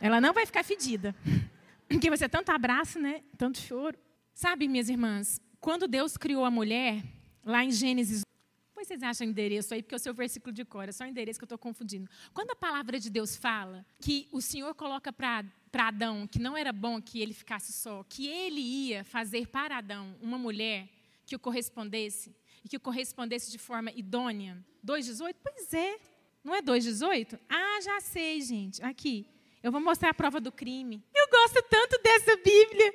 Ela 0.00 0.20
não 0.20 0.32
vai 0.32 0.44
ficar 0.44 0.64
fedida. 0.64 1.14
Porque 1.88 2.08
vai 2.08 2.18
ser 2.18 2.28
tanto 2.28 2.50
abraço, 2.50 2.98
né? 2.98 3.22
Tanto 3.38 3.58
choro. 3.58 3.96
Sabe, 4.34 4.66
minhas 4.66 4.88
irmãs, 4.88 5.40
quando 5.60 5.86
Deus 5.86 6.16
criou 6.16 6.44
a 6.44 6.50
mulher, 6.50 7.02
lá 7.44 7.64
em 7.64 7.70
Gênesis 7.70 8.22
depois 8.86 9.00
vocês 9.00 9.02
acham 9.02 9.26
endereço 9.26 9.74
aí, 9.74 9.82
porque 9.82 9.94
é 9.94 9.96
o 9.96 10.00
seu 10.00 10.14
versículo 10.14 10.52
de 10.52 10.64
cor, 10.64 10.88
é 10.88 10.92
só 10.92 11.04
o 11.04 11.06
endereço 11.06 11.38
que 11.38 11.44
eu 11.44 11.46
estou 11.46 11.58
confundindo. 11.58 12.08
Quando 12.32 12.52
a 12.52 12.56
palavra 12.56 13.00
de 13.00 13.10
Deus 13.10 13.36
fala 13.36 13.84
que 14.00 14.28
o 14.30 14.40
Senhor 14.40 14.74
coloca 14.74 15.12
para 15.12 15.44
Adão 15.72 16.26
que 16.26 16.38
não 16.38 16.56
era 16.56 16.72
bom 16.72 17.02
que 17.02 17.20
ele 17.20 17.34
ficasse 17.34 17.72
só, 17.72 18.04
que 18.04 18.26
ele 18.28 18.60
ia 18.60 19.04
fazer 19.04 19.48
para 19.48 19.78
Adão 19.78 20.16
uma 20.22 20.38
mulher 20.38 20.88
que 21.26 21.34
o 21.34 21.38
correspondesse, 21.38 22.34
e 22.64 22.68
que 22.68 22.76
o 22.76 22.80
correspondesse 22.80 23.50
de 23.50 23.58
forma 23.58 23.90
idônea. 23.90 24.56
2,18? 24.86 25.34
Pois 25.42 25.74
é. 25.74 25.98
Não 26.44 26.54
é 26.54 26.62
2,18? 26.62 27.38
Ah, 27.48 27.80
já 27.82 28.00
sei, 28.00 28.40
gente. 28.40 28.82
Aqui. 28.82 29.26
Eu 29.62 29.72
vou 29.72 29.80
mostrar 29.80 30.10
a 30.10 30.14
prova 30.14 30.40
do 30.40 30.52
crime. 30.52 31.02
Eu 31.36 31.42
gosto 31.42 31.62
tanto 31.68 32.00
dessa 32.02 32.34
Bíblia. 32.36 32.94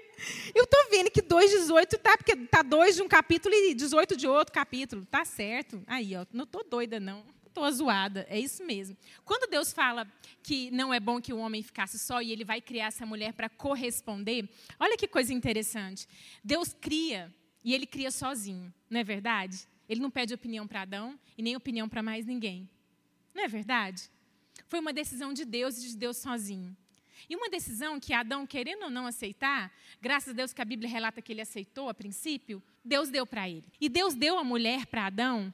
Eu 0.56 0.64
estou 0.64 0.90
vendo 0.90 1.12
que 1.12 1.22
2,18 1.22 2.00
tá, 2.00 2.18
porque 2.18 2.36
tá 2.36 2.64
2 2.64 2.96
de 2.96 3.02
um 3.04 3.08
capítulo 3.08 3.54
e 3.54 3.76
18 3.76 4.18
de 4.18 4.28
outro 4.28 4.52
capítulo. 4.52 5.06
Tá 5.06 5.24
certo. 5.24 5.84
Aí, 5.86 6.16
ó, 6.16 6.26
não 6.34 6.46
estou 6.46 6.64
doida, 6.68 7.00
não. 7.00 7.24
Estou 7.46 7.70
zoada. 7.72 8.26
É 8.28 8.40
isso 8.40 8.66
mesmo. 8.66 8.98
Quando 9.24 9.50
Deus 9.50 9.72
fala 9.72 10.08
que 10.42 10.72
não 10.72 10.92
é 10.92 11.00
bom 11.00 11.22
que 11.22 11.32
o 11.32 11.38
homem 11.38 11.62
ficasse 11.62 12.00
só 12.00 12.20
e 12.20 12.32
ele 12.32 12.44
vai 12.44 12.60
criar 12.60 12.88
essa 12.88 13.06
mulher 13.06 13.34
para 13.34 13.48
corresponder, 13.48 14.50
olha 14.80 14.98
que 14.98 15.08
coisa 15.08 15.32
interessante. 15.32 16.08
Deus 16.44 16.74
cria 16.74 17.32
e 17.64 17.76
ele 17.76 17.86
cria 17.86 18.10
sozinho, 18.10 18.74
não 18.90 19.00
é 19.00 19.04
verdade? 19.04 19.68
Ele 19.88 20.02
não 20.02 20.10
pede 20.10 20.34
opinião 20.34 20.68
para 20.68 20.82
Adão 20.82 21.20
e 21.38 21.44
nem 21.44 21.56
opinião 21.56 21.88
para 21.88 22.02
mais 22.02 22.26
ninguém. 22.26 22.68
Não 23.36 23.44
é 23.44 23.48
verdade? 23.48 24.10
Foi 24.68 24.80
uma 24.80 24.92
decisão 24.92 25.32
de 25.32 25.46
Deus 25.46 25.78
e 25.78 25.90
de 25.90 25.98
Deus 25.98 26.18
sozinho. 26.18 26.76
E 27.30 27.36
uma 27.36 27.50
decisão 27.50 28.00
que 28.00 28.14
Adão, 28.14 28.46
querendo 28.46 28.84
ou 28.84 28.90
não 28.90 29.06
aceitar, 29.06 29.72
graças 30.02 30.30
a 30.30 30.34
Deus 30.34 30.54
que 30.54 30.62
a 30.62 30.66
Bíblia 30.66 30.90
relata 30.90 31.22
que 31.22 31.32
ele 31.32 31.42
aceitou 31.42 31.90
a 31.90 31.94
princípio, 31.94 32.62
Deus 32.84 33.10
deu 33.10 33.26
para 33.26 33.50
ele. 33.50 33.66
E 33.80 33.90
Deus 33.90 34.14
deu 34.14 34.38
a 34.38 34.44
mulher 34.44 34.86
para 34.86 35.06
Adão 35.06 35.54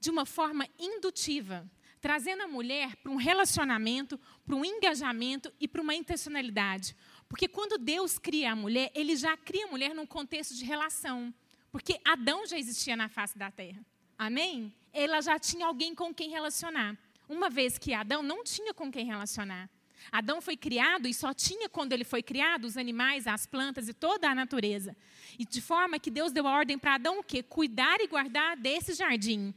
de 0.00 0.10
uma 0.10 0.24
forma 0.24 0.66
indutiva, 0.78 1.68
trazendo 2.00 2.42
a 2.42 2.48
mulher 2.48 2.96
para 2.96 3.12
um 3.12 3.16
relacionamento, 3.16 4.18
para 4.46 4.56
um 4.56 4.64
engajamento 4.64 5.52
e 5.60 5.68
para 5.68 5.82
uma 5.82 5.94
intencionalidade. 5.94 6.96
Porque 7.28 7.46
quando 7.46 7.78
Deus 7.78 8.18
cria 8.18 8.52
a 8.52 8.56
mulher, 8.56 8.90
ele 8.94 9.16
já 9.16 9.36
cria 9.36 9.66
a 9.66 9.70
mulher 9.70 9.94
num 9.94 10.06
contexto 10.06 10.54
de 10.54 10.64
relação. 10.64 11.32
Porque 11.70 12.00
Adão 12.04 12.46
já 12.46 12.58
existia 12.58 12.96
na 12.96 13.08
face 13.08 13.38
da 13.38 13.50
terra. 13.50 13.84
Amém? 14.18 14.74
Ela 14.92 15.20
já 15.20 15.38
tinha 15.38 15.66
alguém 15.66 15.94
com 15.94 16.12
quem 16.12 16.30
relacionar 16.30 16.98
uma 17.30 17.48
vez 17.48 17.78
que 17.78 17.94
Adão 17.94 18.24
não 18.24 18.42
tinha 18.42 18.74
com 18.74 18.90
quem 18.90 19.06
relacionar. 19.06 19.70
Adão 20.10 20.40
foi 20.40 20.56
criado 20.56 21.06
e 21.06 21.14
só 21.14 21.32
tinha 21.32 21.68
quando 21.68 21.92
ele 21.92 22.04
foi 22.04 22.22
criado 22.22 22.64
os 22.64 22.76
animais, 22.76 23.26
as 23.26 23.46
plantas 23.46 23.88
e 23.88 23.94
toda 23.94 24.28
a 24.28 24.34
natureza. 24.34 24.96
E 25.38 25.44
de 25.44 25.60
forma 25.60 25.98
que 25.98 26.10
Deus 26.10 26.32
deu 26.32 26.46
a 26.46 26.52
ordem 26.52 26.78
para 26.78 26.94
Adão 26.94 27.20
o 27.20 27.24
quê? 27.24 27.42
Cuidar 27.42 28.00
e 28.00 28.06
guardar 28.06 28.56
desse 28.56 28.94
jardim. 28.94 29.54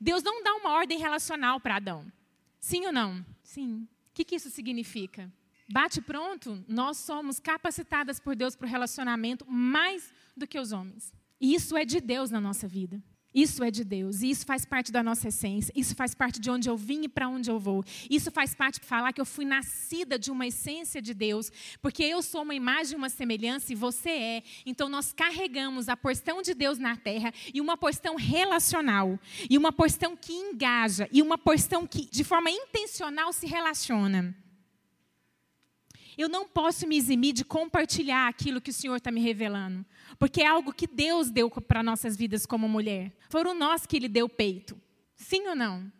Deus 0.00 0.22
não 0.22 0.42
dá 0.42 0.54
uma 0.54 0.70
ordem 0.70 0.98
relacional 0.98 1.60
para 1.60 1.76
Adão. 1.76 2.10
Sim 2.60 2.86
ou 2.86 2.92
não? 2.92 3.24
Sim. 3.42 3.88
O 4.10 4.14
que, 4.14 4.24
que 4.24 4.36
isso 4.36 4.50
significa? 4.50 5.30
Bate 5.68 6.00
pronto, 6.00 6.64
nós 6.68 6.96
somos 6.98 7.40
capacitadas 7.40 8.20
por 8.20 8.36
Deus 8.36 8.54
para 8.54 8.66
o 8.66 8.70
relacionamento 8.70 9.44
mais 9.48 10.12
do 10.36 10.46
que 10.46 10.58
os 10.58 10.72
homens. 10.72 11.12
E 11.40 11.54
isso 11.54 11.76
é 11.76 11.84
de 11.84 12.00
Deus 12.00 12.30
na 12.30 12.40
nossa 12.40 12.68
vida. 12.68 13.02
Isso 13.36 13.62
é 13.62 13.70
de 13.70 13.84
Deus, 13.84 14.22
e 14.22 14.30
isso 14.30 14.46
faz 14.46 14.64
parte 14.64 14.90
da 14.90 15.02
nossa 15.02 15.28
essência, 15.28 15.70
isso 15.76 15.94
faz 15.94 16.14
parte 16.14 16.40
de 16.40 16.50
onde 16.50 16.70
eu 16.70 16.76
vim 16.76 17.02
e 17.02 17.08
para 17.08 17.28
onde 17.28 17.50
eu 17.50 17.58
vou. 17.58 17.84
Isso 18.08 18.30
faz 18.30 18.54
parte 18.54 18.80
de 18.80 18.86
falar 18.86 19.12
que 19.12 19.20
eu 19.20 19.26
fui 19.26 19.44
nascida 19.44 20.18
de 20.18 20.30
uma 20.30 20.46
essência 20.46 21.02
de 21.02 21.12
Deus, 21.12 21.52
porque 21.82 22.02
eu 22.02 22.22
sou 22.22 22.40
uma 22.40 22.54
imagem, 22.54 22.96
uma 22.96 23.10
semelhança 23.10 23.74
e 23.74 23.76
você 23.76 24.08
é. 24.08 24.42
Então 24.64 24.88
nós 24.88 25.12
carregamos 25.12 25.86
a 25.90 25.94
porção 25.98 26.40
de 26.40 26.54
Deus 26.54 26.78
na 26.78 26.96
terra 26.96 27.30
e 27.52 27.60
uma 27.60 27.76
porção 27.76 28.16
relacional, 28.16 29.20
e 29.50 29.58
uma 29.58 29.70
porção 29.70 30.16
que 30.16 30.32
engaja, 30.32 31.06
e 31.12 31.20
uma 31.20 31.36
porção 31.36 31.86
que 31.86 32.08
de 32.10 32.24
forma 32.24 32.50
intencional 32.50 33.34
se 33.34 33.46
relaciona. 33.46 34.34
Eu 36.16 36.28
não 36.28 36.48
posso 36.48 36.86
me 36.86 36.96
eximir 36.96 37.32
de 37.34 37.44
compartilhar 37.44 38.28
aquilo 38.28 38.60
que 38.60 38.70
o 38.70 38.74
Senhor 38.74 38.96
está 38.96 39.10
me 39.10 39.20
revelando. 39.20 39.84
Porque 40.18 40.40
é 40.40 40.46
algo 40.46 40.72
que 40.72 40.86
Deus 40.86 41.30
deu 41.30 41.50
para 41.50 41.82
nossas 41.82 42.16
vidas 42.16 42.46
como 42.46 42.68
mulher. 42.68 43.12
Foram 43.28 43.54
nós 43.54 43.86
que 43.86 43.96
Ele 43.96 44.08
deu 44.08 44.28
peito. 44.28 44.80
Sim 45.14 45.46
ou 45.48 45.54
não? 45.54 45.92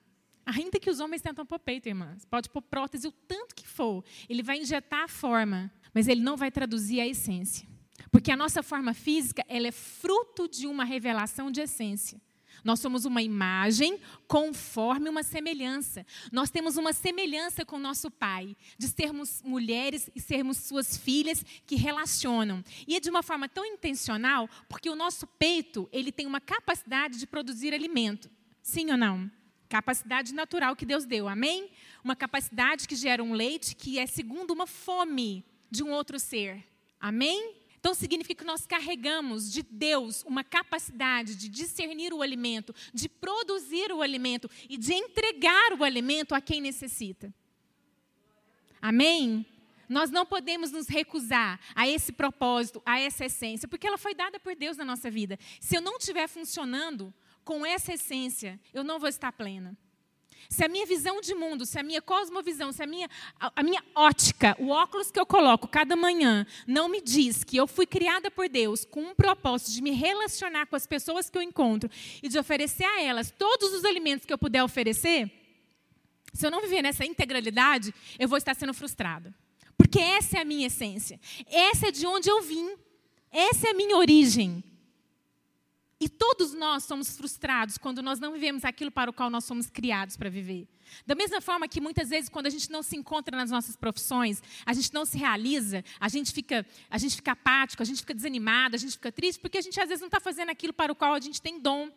Ainda 0.46 0.78
que 0.78 0.88
os 0.88 1.00
homens 1.00 1.20
tentam 1.20 1.44
pôr 1.44 1.58
peito, 1.58 1.88
irmãs. 1.88 2.24
Pode 2.24 2.48
pôr 2.48 2.62
prótese 2.62 3.08
o 3.08 3.12
tanto 3.12 3.54
que 3.54 3.66
for. 3.66 4.04
Ele 4.28 4.42
vai 4.42 4.58
injetar 4.58 5.04
a 5.04 5.08
forma, 5.08 5.72
mas 5.92 6.06
ele 6.06 6.20
não 6.20 6.36
vai 6.36 6.52
traduzir 6.52 7.00
a 7.00 7.06
essência. 7.06 7.68
Porque 8.12 8.30
a 8.30 8.36
nossa 8.36 8.62
forma 8.62 8.94
física, 8.94 9.44
ela 9.48 9.66
é 9.66 9.72
fruto 9.72 10.48
de 10.48 10.66
uma 10.66 10.84
revelação 10.84 11.50
de 11.50 11.60
essência. 11.60 12.20
Nós 12.64 12.80
somos 12.80 13.04
uma 13.04 13.22
imagem 13.22 13.98
conforme 14.26 15.08
uma 15.08 15.22
semelhança. 15.22 16.04
Nós 16.32 16.50
temos 16.50 16.76
uma 16.76 16.92
semelhança 16.92 17.64
com 17.64 17.78
nosso 17.78 18.10
Pai, 18.10 18.56
de 18.78 18.88
sermos 18.88 19.42
mulheres 19.42 20.10
e 20.14 20.20
sermos 20.20 20.56
suas 20.58 20.96
filhas 20.96 21.44
que 21.66 21.76
relacionam. 21.76 22.64
E 22.86 22.96
é 22.96 23.00
de 23.00 23.10
uma 23.10 23.22
forma 23.22 23.48
tão 23.48 23.64
intencional, 23.64 24.48
porque 24.68 24.90
o 24.90 24.96
nosso 24.96 25.26
peito, 25.26 25.88
ele 25.92 26.10
tem 26.12 26.26
uma 26.26 26.40
capacidade 26.40 27.18
de 27.18 27.26
produzir 27.26 27.74
alimento. 27.74 28.30
Sim 28.62 28.90
ou 28.90 28.96
não? 28.96 29.30
Capacidade 29.68 30.32
natural 30.32 30.76
que 30.76 30.86
Deus 30.86 31.04
deu, 31.04 31.28
amém? 31.28 31.70
Uma 32.02 32.14
capacidade 32.14 32.86
que 32.86 32.94
gera 32.94 33.22
um 33.22 33.32
leite 33.32 33.74
que 33.74 33.98
é 33.98 34.06
segundo 34.06 34.52
uma 34.52 34.66
fome 34.66 35.44
de 35.70 35.82
um 35.82 35.90
outro 35.90 36.18
ser. 36.18 36.64
Amém? 37.00 37.54
Então 37.86 37.94
significa 37.94 38.42
que 38.42 38.44
nós 38.44 38.66
carregamos 38.66 39.48
de 39.48 39.62
Deus 39.62 40.24
uma 40.24 40.42
capacidade 40.42 41.36
de 41.36 41.48
discernir 41.48 42.12
o 42.12 42.20
alimento, 42.20 42.74
de 42.92 43.08
produzir 43.08 43.92
o 43.92 44.02
alimento 44.02 44.50
e 44.68 44.76
de 44.76 44.92
entregar 44.92 45.72
o 45.72 45.84
alimento 45.84 46.34
a 46.34 46.40
quem 46.40 46.60
necessita. 46.60 47.32
Amém? 48.82 49.46
Nós 49.88 50.10
não 50.10 50.26
podemos 50.26 50.72
nos 50.72 50.88
recusar 50.88 51.60
a 51.76 51.86
esse 51.86 52.10
propósito, 52.10 52.82
a 52.84 52.98
essa 52.98 53.26
essência, 53.26 53.68
porque 53.68 53.86
ela 53.86 53.96
foi 53.96 54.16
dada 54.16 54.40
por 54.40 54.56
Deus 54.56 54.76
na 54.76 54.84
nossa 54.84 55.08
vida. 55.08 55.38
Se 55.60 55.76
eu 55.76 55.80
não 55.80 55.96
estiver 55.96 56.26
funcionando 56.26 57.14
com 57.44 57.64
essa 57.64 57.92
essência, 57.92 58.58
eu 58.74 58.82
não 58.82 58.98
vou 58.98 59.08
estar 59.08 59.30
plena. 59.30 59.78
Se 60.48 60.64
a 60.64 60.68
minha 60.68 60.86
visão 60.86 61.20
de 61.20 61.34
mundo, 61.34 61.66
se 61.66 61.78
a 61.78 61.82
minha 61.82 62.00
cosmovisão, 62.00 62.72
se 62.72 62.82
a 62.82 62.86
minha, 62.86 63.08
a, 63.38 63.52
a, 63.56 63.62
minha 63.62 63.82
ótica, 63.94 64.56
o 64.58 64.68
óculos 64.68 65.10
que 65.10 65.18
eu 65.18 65.26
coloco 65.26 65.66
cada 65.66 65.96
manhã, 65.96 66.46
não 66.66 66.88
me 66.88 67.00
diz 67.00 67.42
que 67.42 67.56
eu 67.56 67.66
fui 67.66 67.86
criada 67.86 68.30
por 68.30 68.48
Deus 68.48 68.84
com 68.84 69.00
um 69.00 69.14
propósito 69.14 69.72
de 69.72 69.82
me 69.82 69.90
relacionar 69.90 70.66
com 70.66 70.76
as 70.76 70.86
pessoas 70.86 71.28
que 71.28 71.36
eu 71.36 71.42
encontro 71.42 71.90
e 72.22 72.28
de 72.28 72.38
oferecer 72.38 72.84
a 72.84 73.02
elas 73.02 73.30
todos 73.30 73.72
os 73.72 73.84
alimentos 73.84 74.24
que 74.24 74.32
eu 74.32 74.38
puder 74.38 74.62
oferecer, 74.62 75.30
se 76.32 76.46
eu 76.46 76.50
não 76.50 76.60
viver 76.60 76.82
nessa 76.82 77.04
integralidade, 77.04 77.94
eu 78.18 78.28
vou 78.28 78.36
estar 78.36 78.54
sendo 78.54 78.74
frustrada. 78.74 79.34
Porque 79.76 79.98
essa 79.98 80.38
é 80.38 80.40
a 80.42 80.44
minha 80.44 80.66
essência. 80.66 81.18
Essa 81.50 81.88
é 81.88 81.90
de 81.90 82.06
onde 82.06 82.28
eu 82.28 82.42
vim. 82.42 82.76
Essa 83.32 83.68
é 83.68 83.70
a 83.70 83.74
minha 83.74 83.96
origem. 83.96 84.62
E 85.98 86.08
todos 86.08 86.52
nós 86.52 86.84
somos 86.84 87.16
frustrados 87.16 87.78
quando 87.78 88.02
nós 88.02 88.20
não 88.20 88.32
vivemos 88.32 88.64
aquilo 88.64 88.90
para 88.90 89.10
o 89.10 89.14
qual 89.14 89.30
nós 89.30 89.44
somos 89.44 89.70
criados 89.70 90.16
para 90.16 90.28
viver. 90.28 90.68
Da 91.06 91.14
mesma 91.14 91.40
forma 91.40 91.66
que 91.66 91.80
muitas 91.80 92.10
vezes 92.10 92.28
quando 92.28 92.46
a 92.46 92.50
gente 92.50 92.70
não 92.70 92.82
se 92.82 92.96
encontra 92.96 93.34
nas 93.34 93.50
nossas 93.50 93.76
profissões, 93.76 94.42
a 94.66 94.74
gente 94.74 94.92
não 94.92 95.06
se 95.06 95.16
realiza, 95.16 95.82
a 95.98 96.08
gente 96.08 96.32
fica, 96.32 96.66
a 96.90 96.98
gente 96.98 97.16
fica 97.16 97.32
apático, 97.32 97.82
a 97.82 97.86
gente 97.86 98.00
fica 98.00 98.14
desanimado, 98.14 98.76
a 98.76 98.78
gente 98.78 98.92
fica 98.92 99.10
triste, 99.10 99.40
porque 99.40 99.56
a 99.56 99.62
gente 99.62 99.80
às 99.80 99.88
vezes 99.88 100.00
não 100.00 100.08
está 100.08 100.20
fazendo 100.20 100.50
aquilo 100.50 100.72
para 100.72 100.92
o 100.92 100.94
qual 100.94 101.14
a 101.14 101.20
gente 101.20 101.40
tem 101.40 101.58
dom. 101.58 101.90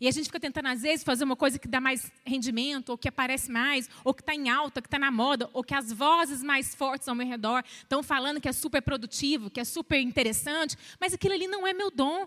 E 0.00 0.06
a 0.08 0.10
gente 0.10 0.26
fica 0.26 0.40
tentando, 0.40 0.66
às 0.66 0.82
vezes, 0.82 1.04
fazer 1.04 1.24
uma 1.24 1.36
coisa 1.36 1.58
que 1.58 1.66
dá 1.66 1.80
mais 1.80 2.12
rendimento, 2.24 2.90
ou 2.90 2.98
que 2.98 3.08
aparece 3.08 3.50
mais, 3.50 3.88
ou 4.04 4.12
que 4.12 4.20
está 4.20 4.34
em 4.34 4.50
alta, 4.50 4.82
que 4.82 4.88
está 4.88 4.98
na 4.98 5.10
moda, 5.10 5.48
ou 5.54 5.64
que 5.64 5.74
as 5.74 5.90
vozes 5.90 6.42
mais 6.42 6.74
fortes 6.74 7.08
ao 7.08 7.14
meu 7.14 7.26
redor 7.26 7.62
estão 7.78 8.02
falando 8.02 8.40
que 8.40 8.48
é 8.48 8.52
super 8.52 8.82
produtivo, 8.82 9.48
que 9.48 9.60
é 9.60 9.64
super 9.64 9.98
interessante, 9.98 10.76
mas 11.00 11.14
aquilo 11.14 11.34
ali 11.34 11.46
não 11.46 11.66
é 11.66 11.72
meu 11.72 11.90
dom. 11.90 12.26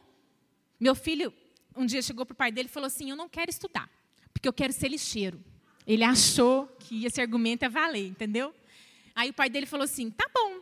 Meu 0.79 0.95
filho, 0.95 1.33
um 1.75 1.85
dia 1.85 2.01
chegou 2.01 2.25
para 2.25 2.33
o 2.33 2.37
pai 2.37 2.51
dele 2.51 2.69
e 2.69 2.71
falou 2.71 2.87
assim: 2.87 3.09
Eu 3.09 3.15
não 3.15 3.27
quero 3.27 3.49
estudar, 3.49 3.89
porque 4.33 4.47
eu 4.47 4.53
quero 4.53 4.73
ser 4.73 4.87
lixeiro. 4.87 5.43
Ele 5.85 6.03
achou 6.03 6.67
que 6.79 7.05
esse 7.05 7.19
argumento 7.19 7.63
ia 7.63 7.69
valer, 7.69 8.07
entendeu? 8.07 8.53
Aí 9.15 9.29
o 9.29 9.33
pai 9.33 9.49
dele 9.49 9.65
falou 9.65 9.83
assim: 9.83 10.09
Tá 10.09 10.29
bom. 10.33 10.61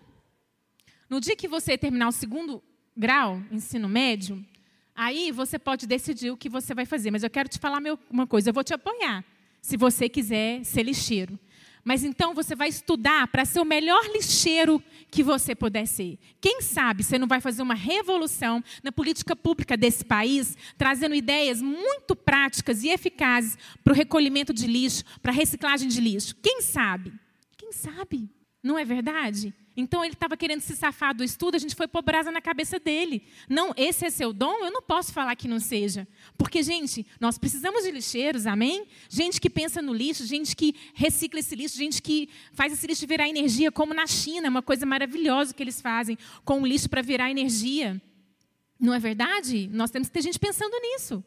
No 1.10 1.22
dia 1.22 1.36
que 1.36 1.48
você 1.48 1.78
terminar 1.78 2.10
o 2.10 2.12
segundo 2.12 2.62
grau, 2.96 3.42
ensino 3.52 3.88
médio, 3.88 4.46
Aí 4.98 5.32
você 5.32 5.60
pode 5.60 5.86
decidir 5.86 6.32
o 6.32 6.36
que 6.36 6.50
você 6.50 6.74
vai 6.74 6.84
fazer. 6.84 7.12
Mas 7.12 7.22
eu 7.22 7.30
quero 7.30 7.48
te 7.48 7.60
falar 7.60 7.80
uma 8.10 8.26
coisa: 8.26 8.50
eu 8.50 8.54
vou 8.54 8.64
te 8.64 8.74
apoiar, 8.74 9.24
se 9.62 9.78
você 9.78 10.10
quiser 10.10 10.66
ser 10.66 10.82
lixeiro. 10.82 11.40
Mas 11.88 12.04
então 12.04 12.34
você 12.34 12.54
vai 12.54 12.68
estudar 12.68 13.30
para 13.30 13.46
ser 13.46 13.62
o 13.62 13.66
melhor 13.66 14.04
lixeiro 14.08 14.84
que 15.10 15.24
você 15.24 15.56
puder 15.56 15.88
ser. 15.88 16.20
Quem 16.42 16.62
sabe 16.62 17.02
você 17.02 17.18
não 17.18 17.30
vai 17.30 17.40
fazer 17.40 17.62
uma 17.62 17.74
revolução 17.74 18.62
na 18.84 18.92
política 18.92 19.38
pública 19.38 19.78
desse 19.78 20.04
país, 20.04 20.58
trazendo 20.78 21.16
ideias 21.16 21.62
muito 21.62 22.14
práticas 22.14 22.84
e 22.84 22.90
eficazes 22.90 23.58
para 23.86 23.94
o 23.94 23.96
recolhimento 23.96 24.54
de 24.54 24.68
lixo, 24.68 25.02
para 25.22 25.32
a 25.32 25.36
reciclagem 25.36 25.88
de 25.88 26.02
lixo. 26.02 26.36
Quem 26.44 26.62
sabe? 26.62 27.14
Quem 27.56 27.72
sabe? 27.72 28.30
Não 28.62 28.78
é 28.78 28.84
verdade? 28.84 29.54
Então 29.80 30.04
ele 30.04 30.16
estava 30.16 30.36
querendo 30.36 30.62
se 30.62 30.76
safar 30.76 31.14
do 31.14 31.24
estudo, 31.24 31.54
a 31.54 31.60
gente 31.60 31.76
foi 31.76 31.88
pôr 31.88 32.02
brasa 32.02 32.32
na 32.32 32.42
cabeça 32.42 32.80
dele. 32.80 33.22
Não, 33.48 33.76
esse 33.78 34.04
é 34.04 34.10
seu 34.10 34.34
dom, 34.34 34.66
eu 34.66 34.72
não 34.72 34.82
posso 34.82 35.14
falar 35.14 35.36
que 35.36 35.48
não 35.48 35.60
seja. 35.60 36.08
Porque, 36.36 36.64
gente, 36.64 37.06
nós 37.20 37.38
precisamos 37.38 37.84
de 37.84 37.92
lixeiros, 37.92 38.48
amém? 38.48 38.88
Gente 39.08 39.40
que 39.40 39.52
pensa 39.52 39.80
no 39.80 39.94
lixo, 39.94 40.26
gente 40.26 40.56
que 40.56 40.74
recicla 40.96 41.40
esse 41.40 41.56
lixo, 41.56 41.78
gente 41.78 42.02
que 42.02 42.28
faz 42.54 42.74
esse 42.74 42.88
lixo 42.88 43.06
virar 43.06 43.30
energia, 43.30 43.72
como 43.72 43.94
na 43.94 44.08
China, 44.08 44.50
uma 44.50 44.64
coisa 44.64 44.84
maravilhosa 44.84 45.54
que 45.54 45.62
eles 45.62 45.80
fazem 45.80 46.18
com 46.44 46.64
o 46.64 46.66
lixo 46.66 46.90
para 46.90 47.04
virar 47.04 47.30
energia. 47.30 48.02
Não 48.80 48.96
é 48.96 49.00
verdade? 49.00 49.70
Nós 49.72 49.92
temos 49.92 50.08
que 50.08 50.14
ter 50.16 50.24
gente 50.24 50.40
pensando 50.40 50.74
nisso. 50.82 51.24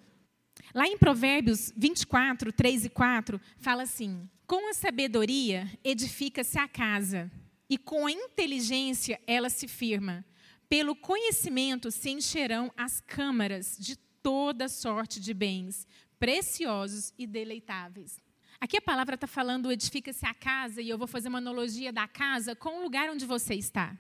Lá 0.75 0.89
em 0.89 0.99
Provérbios 0.99 1.73
24, 1.77 2.53
3 2.53 2.87
e 2.87 2.89
4, 2.91 3.41
fala 3.59 3.85
assim: 3.85 4.29
Com 4.45 4.69
a 4.69 4.75
sabedoria 4.75 5.71
edifica-se 5.85 6.59
a 6.59 6.67
casa 6.67 7.31
e 7.71 7.79
com 7.79 8.07
a 8.07 8.11
inteligência 8.11 9.21
ela 9.29 9.49
se 9.49 9.69
firma. 9.69 10.25
Pelo 10.69 10.97
conhecimento 10.97 11.93
se 11.93 12.11
encherão 12.11 12.73
as 12.77 13.01
câmaras 13.01 13.77
de 13.79 13.97
toda 14.21 14.69
sorte 14.69 15.21
de 15.21 15.33
bens, 15.33 15.87
preciosos 16.19 17.15
e 17.17 17.27
deleitáveis. 17.29 18.21
Aqui 18.61 18.77
a 18.77 18.83
palavra 18.83 19.15
está 19.15 19.27
falando 19.27 19.73
edifica-se 19.73 20.27
a 20.27 20.35
casa, 20.35 20.83
e 20.83 20.89
eu 20.89 20.99
vou 20.99 21.07
fazer 21.07 21.29
uma 21.29 21.39
analogia 21.39 21.93
da 21.93 22.07
casa 22.07 22.55
com 22.55 22.81
o 22.81 22.83
lugar 22.83 23.09
onde 23.09 23.25
você 23.25 23.55
está. 23.55 23.97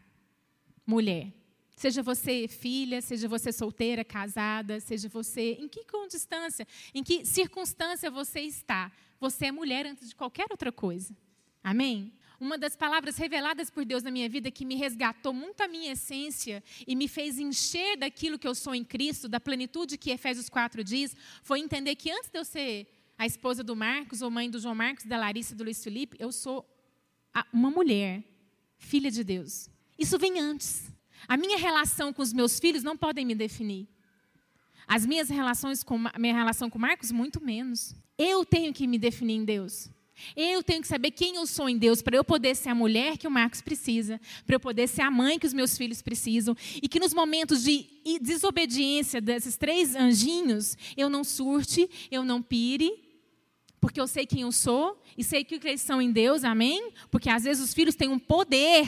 Mulher. 0.84 1.32
Seja 1.76 2.02
você 2.02 2.46
filha, 2.46 3.00
seja 3.00 3.26
você 3.26 3.50
solteira, 3.50 4.04
casada, 4.04 4.80
seja 4.80 5.08
você. 5.08 5.56
Em 5.58 5.66
que 5.66 5.86
distância, 6.10 6.66
em 6.92 7.02
que 7.02 7.24
circunstância 7.24 8.10
você 8.10 8.40
está? 8.40 8.92
Você 9.18 9.46
é 9.46 9.52
mulher 9.52 9.86
antes 9.86 10.10
de 10.10 10.14
qualquer 10.14 10.46
outra 10.50 10.70
coisa. 10.70 11.16
Amém? 11.62 12.12
Uma 12.40 12.56
das 12.56 12.74
palavras 12.74 13.18
reveladas 13.18 13.68
por 13.68 13.84
Deus 13.84 14.02
na 14.02 14.10
minha 14.10 14.28
vida 14.28 14.50
que 14.50 14.64
me 14.64 14.74
resgatou 14.74 15.32
muito 15.32 15.60
a 15.60 15.68
minha 15.68 15.92
essência 15.92 16.64
e 16.86 16.96
me 16.96 17.06
fez 17.06 17.38
encher 17.38 17.98
daquilo 17.98 18.38
que 18.38 18.48
eu 18.48 18.54
sou 18.54 18.74
em 18.74 18.82
Cristo, 18.82 19.28
da 19.28 19.38
plenitude 19.38 19.98
que 19.98 20.10
Efésios 20.10 20.48
4 20.48 20.82
diz, 20.82 21.14
foi 21.42 21.60
entender 21.60 21.94
que 21.96 22.10
antes 22.10 22.30
de 22.30 22.38
eu 22.38 22.44
ser 22.44 22.86
a 23.18 23.26
esposa 23.26 23.62
do 23.62 23.76
Marcos, 23.76 24.22
ou 24.22 24.30
mãe 24.30 24.48
do 24.48 24.58
João 24.58 24.74
Marcos, 24.74 25.04
da 25.04 25.18
Larissa 25.18 25.54
do 25.54 25.62
Luiz 25.62 25.84
Felipe, 25.84 26.16
eu 26.18 26.32
sou 26.32 26.66
uma 27.52 27.70
mulher, 27.70 28.24
filha 28.78 29.10
de 29.10 29.22
Deus. 29.22 29.68
Isso 29.98 30.18
vem 30.18 30.40
antes. 30.40 30.90
A 31.28 31.36
minha 31.36 31.58
relação 31.58 32.10
com 32.10 32.22
os 32.22 32.32
meus 32.32 32.58
filhos 32.58 32.82
não 32.82 32.96
podem 32.96 33.26
me 33.26 33.34
definir. 33.34 33.86
As 34.88 35.04
minhas 35.04 35.28
relações 35.28 35.84
com 35.84 35.98
minha 36.18 36.34
relação 36.34 36.70
com 36.70 36.78
Marcos 36.78 37.12
muito 37.12 37.44
menos. 37.44 37.94
Eu 38.16 38.46
tenho 38.46 38.72
que 38.72 38.86
me 38.86 38.98
definir 38.98 39.34
em 39.34 39.44
Deus. 39.44 39.90
Eu 40.36 40.62
tenho 40.62 40.82
que 40.82 40.88
saber 40.88 41.10
quem 41.10 41.36
eu 41.36 41.46
sou 41.46 41.68
em 41.68 41.76
Deus 41.76 42.02
para 42.02 42.16
eu 42.16 42.24
poder 42.24 42.54
ser 42.54 42.70
a 42.70 42.74
mulher 42.74 43.16
que 43.16 43.26
o 43.26 43.30
Marcos 43.30 43.60
precisa, 43.60 44.20
para 44.46 44.56
eu 44.56 44.60
poder 44.60 44.86
ser 44.88 45.02
a 45.02 45.10
mãe 45.10 45.38
que 45.38 45.46
os 45.46 45.52
meus 45.52 45.76
filhos 45.76 46.02
precisam, 46.02 46.56
e 46.82 46.88
que 46.88 47.00
nos 47.00 47.14
momentos 47.14 47.62
de 47.62 47.86
desobediência 48.20 49.20
desses 49.20 49.56
três 49.56 49.94
anjinhos, 49.94 50.76
eu 50.96 51.08
não 51.08 51.24
surte, 51.24 51.88
eu 52.10 52.24
não 52.24 52.42
pire, 52.42 52.90
porque 53.80 54.00
eu 54.00 54.06
sei 54.06 54.26
quem 54.26 54.42
eu 54.42 54.52
sou 54.52 55.02
e 55.16 55.24
sei 55.24 55.42
que 55.42 55.54
eles 55.66 55.80
são 55.80 56.02
em 56.02 56.12
Deus, 56.12 56.44
amém? 56.44 56.92
Porque 57.10 57.30
às 57.30 57.44
vezes 57.44 57.62
os 57.62 57.72
filhos 57.72 57.94
têm 57.94 58.08
um 58.08 58.18
poder 58.18 58.86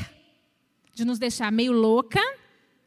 de 0.95 1.05
nos 1.05 1.19
deixar 1.19 1.51
meio 1.51 1.73
louca 1.73 2.21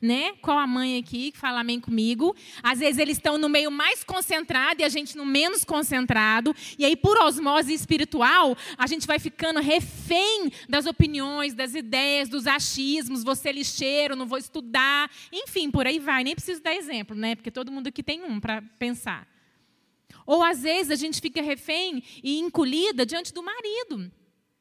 né? 0.06 0.34
Qual 0.42 0.58
a 0.58 0.68
mãe 0.68 0.98
aqui 0.98 1.32
que 1.32 1.38
fala 1.38 1.62
amém 1.62 1.80
comigo? 1.80 2.36
Às 2.62 2.80
vezes 2.80 3.00
eles 3.00 3.18
estão 3.18 3.38
no 3.38 3.50
meio 3.50 3.72
mais 3.72 4.04
concentrado 4.04 4.82
e 4.82 4.86
a 4.86 4.90
gente 4.90 5.18
no 5.18 5.26
menos 5.26 5.66
concentrado. 5.66 6.56
E 6.78 6.86
aí, 6.86 6.96
por 6.96 7.18
osmose 7.18 7.74
espiritual, 7.74 8.56
a 8.78 8.88
gente 8.88 9.08
vai 9.08 9.20
ficando 9.20 9.60
refém 9.60 10.52
das 10.70 10.86
opiniões, 10.86 11.54
das 11.54 11.74
ideias, 11.74 12.30
dos 12.30 12.46
achismos. 12.46 13.24
Você 13.24 13.52
lixeiro, 13.52 14.16
não 14.16 14.28
vou 14.28 14.38
estudar. 14.38 15.10
Enfim, 15.32 15.72
por 15.72 15.88
aí 15.88 16.00
vai. 16.00 16.24
Nem 16.24 16.36
preciso 16.36 16.62
dar 16.62 16.76
exemplo, 16.76 17.16
né? 17.16 17.36
Porque 17.36 17.52
todo 17.52 17.72
mundo 17.72 17.88
aqui 17.88 18.04
tem 18.04 18.24
um 18.24 18.40
para 18.40 18.62
pensar. 18.78 19.28
Ou 20.26 20.44
às 20.44 20.62
vezes 20.62 20.92
a 20.92 20.96
gente 20.96 21.20
fica 21.20 21.42
refém 21.42 22.04
e 22.24 22.40
encolhida 22.40 23.06
diante 23.06 23.34
do 23.34 23.44
marido. 23.44 24.12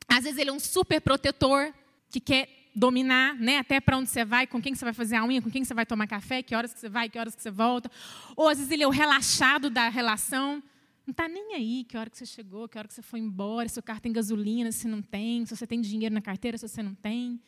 Às 0.08 0.24
vezes 0.24 0.38
ele 0.38 0.50
é 0.50 0.52
um 0.52 0.60
super 0.60 1.00
protetor 1.00 1.72
que 2.10 2.20
quer 2.20 2.63
dominar, 2.74 3.34
né, 3.36 3.58
até 3.58 3.80
para 3.80 3.96
onde 3.96 4.10
você 4.10 4.24
vai, 4.24 4.46
com 4.46 4.60
quem 4.60 4.74
você 4.74 4.84
vai 4.84 4.92
fazer 4.92 5.16
a 5.16 5.24
unha, 5.24 5.40
com 5.40 5.50
quem 5.50 5.64
você 5.64 5.72
vai 5.72 5.86
tomar 5.86 6.06
café, 6.06 6.42
que 6.42 6.54
horas 6.54 6.74
que 6.74 6.80
você 6.80 6.88
vai, 6.88 7.08
que 7.08 7.18
horas 7.18 7.34
que 7.34 7.42
você 7.42 7.50
volta. 7.50 7.90
Ou 8.36 8.48
às 8.48 8.58
vezes 8.58 8.72
ele 8.72 8.82
é 8.82 8.86
o 8.86 8.90
relaxado 8.90 9.70
da 9.70 9.88
relação, 9.88 10.62
não 11.06 11.12
está 11.12 11.28
nem 11.28 11.54
aí 11.54 11.84
que 11.84 11.96
hora 11.96 12.10
que 12.10 12.16
você 12.16 12.26
chegou, 12.26 12.68
que 12.68 12.78
hora 12.78 12.88
que 12.88 12.94
você 12.94 13.02
foi 13.02 13.20
embora, 13.20 13.68
se 13.68 13.78
o 13.78 13.82
carro 13.82 14.00
tem 14.00 14.12
gasolina, 14.12 14.72
se 14.72 14.88
não 14.88 15.02
tem, 15.02 15.44
se 15.46 15.54
você 15.54 15.66
tem 15.66 15.80
dinheiro 15.80 16.14
na 16.14 16.20
carteira, 16.20 16.58
se 16.58 16.66
você 16.66 16.82
não 16.82 16.94
tem. 16.94 17.40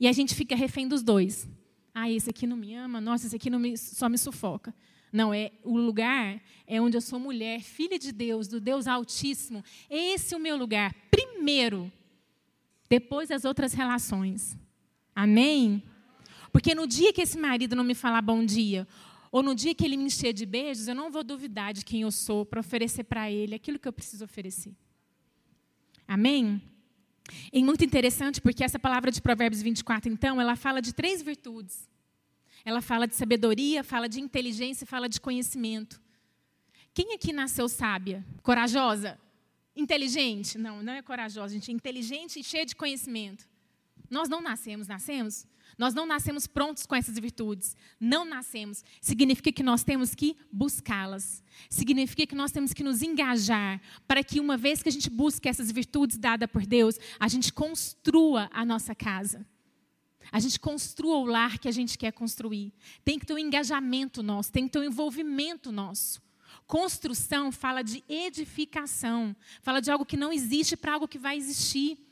E 0.00 0.08
a 0.08 0.12
gente 0.12 0.34
fica 0.34 0.56
refém 0.56 0.88
dos 0.88 1.02
dois. 1.02 1.48
Ah, 1.94 2.10
esse 2.10 2.30
aqui 2.30 2.46
não 2.46 2.56
me 2.56 2.74
ama, 2.74 3.00
nossa, 3.00 3.26
esse 3.26 3.36
aqui 3.36 3.50
não 3.50 3.58
me, 3.58 3.76
só 3.76 4.08
me 4.08 4.16
sufoca. 4.16 4.74
Não, 5.12 5.34
é 5.34 5.52
o 5.62 5.76
lugar 5.76 6.40
é 6.66 6.80
onde 6.80 6.96
eu 6.96 7.02
sou 7.02 7.20
mulher, 7.20 7.60
filha 7.60 7.98
de 7.98 8.10
Deus, 8.12 8.48
do 8.48 8.58
Deus 8.58 8.86
Altíssimo. 8.86 9.62
Esse 9.90 10.32
é 10.32 10.36
o 10.36 10.40
meu 10.40 10.56
lugar. 10.56 10.94
Primeiro, 11.10 11.92
depois 12.88 13.30
as 13.30 13.44
outras 13.44 13.74
relações. 13.74 14.56
Amém? 15.14 15.82
Porque 16.52 16.74
no 16.74 16.86
dia 16.86 17.12
que 17.12 17.22
esse 17.22 17.38
marido 17.38 17.74
não 17.74 17.84
me 17.84 17.94
falar 17.94 18.22
bom 18.22 18.44
dia, 18.44 18.86
ou 19.30 19.42
no 19.42 19.54
dia 19.54 19.74
que 19.74 19.84
ele 19.84 19.96
me 19.96 20.04
encher 20.04 20.32
de 20.32 20.44
beijos, 20.44 20.88
eu 20.88 20.94
não 20.94 21.10
vou 21.10 21.24
duvidar 21.24 21.72
de 21.72 21.84
quem 21.84 22.02
eu 22.02 22.10
sou 22.10 22.44
para 22.44 22.60
oferecer 22.60 23.04
para 23.04 23.30
ele 23.30 23.54
aquilo 23.54 23.78
que 23.78 23.88
eu 23.88 23.92
preciso 23.92 24.24
oferecer. 24.24 24.74
Amém? 26.06 26.60
E 27.52 27.64
muito 27.64 27.84
interessante 27.84 28.40
porque 28.40 28.62
essa 28.62 28.78
palavra 28.78 29.10
de 29.10 29.22
Provérbios 29.22 29.62
24, 29.62 30.12
então, 30.12 30.40
ela 30.40 30.54
fala 30.56 30.82
de 30.82 30.92
três 30.92 31.22
virtudes. 31.22 31.88
Ela 32.64 32.82
fala 32.82 33.08
de 33.08 33.14
sabedoria, 33.14 33.82
fala 33.82 34.08
de 34.08 34.20
inteligência, 34.20 34.86
fala 34.86 35.08
de 35.08 35.20
conhecimento. 35.20 36.00
Quem 36.94 37.14
aqui 37.14 37.32
nasceu 37.32 37.68
sábia? 37.68 38.24
Corajosa? 38.42 39.18
Inteligente? 39.74 40.58
Não, 40.58 40.82
não 40.82 40.92
é 40.92 41.02
corajosa, 41.02 41.54
gente. 41.54 41.72
Inteligente 41.72 42.38
e 42.38 42.44
cheia 42.44 42.66
de 42.66 42.76
conhecimento. 42.76 43.48
Nós 44.12 44.28
não 44.28 44.42
nascemos, 44.42 44.86
nascemos? 44.86 45.46
Nós 45.78 45.94
não 45.94 46.04
nascemos 46.04 46.46
prontos 46.46 46.84
com 46.84 46.94
essas 46.94 47.18
virtudes. 47.18 47.74
Não 47.98 48.26
nascemos. 48.26 48.84
Significa 49.00 49.50
que 49.50 49.62
nós 49.62 49.82
temos 49.82 50.14
que 50.14 50.36
buscá-las. 50.52 51.42
Significa 51.70 52.26
que 52.26 52.34
nós 52.34 52.52
temos 52.52 52.74
que 52.74 52.84
nos 52.84 53.00
engajar 53.00 53.80
para 54.06 54.22
que, 54.22 54.38
uma 54.38 54.54
vez 54.54 54.82
que 54.82 54.90
a 54.90 54.92
gente 54.92 55.08
busque 55.08 55.48
essas 55.48 55.72
virtudes 55.72 56.18
dadas 56.18 56.50
por 56.50 56.66
Deus, 56.66 56.98
a 57.18 57.26
gente 57.26 57.50
construa 57.54 58.50
a 58.52 58.66
nossa 58.66 58.94
casa. 58.94 59.46
A 60.30 60.38
gente 60.38 60.60
construa 60.60 61.16
o 61.16 61.24
lar 61.24 61.58
que 61.58 61.66
a 61.66 61.72
gente 61.72 61.96
quer 61.96 62.12
construir. 62.12 62.70
Tem 63.02 63.18
que 63.18 63.24
ter 63.24 63.32
um 63.32 63.38
engajamento 63.38 64.22
nosso, 64.22 64.52
tem 64.52 64.66
que 64.66 64.72
ter 64.72 64.80
um 64.80 64.84
envolvimento 64.84 65.72
nosso. 65.72 66.20
Construção 66.66 67.50
fala 67.50 67.80
de 67.80 68.04
edificação, 68.06 69.34
fala 69.62 69.80
de 69.80 69.90
algo 69.90 70.04
que 70.04 70.18
não 70.18 70.30
existe 70.30 70.76
para 70.76 70.92
algo 70.92 71.08
que 71.08 71.18
vai 71.18 71.38
existir. 71.38 72.11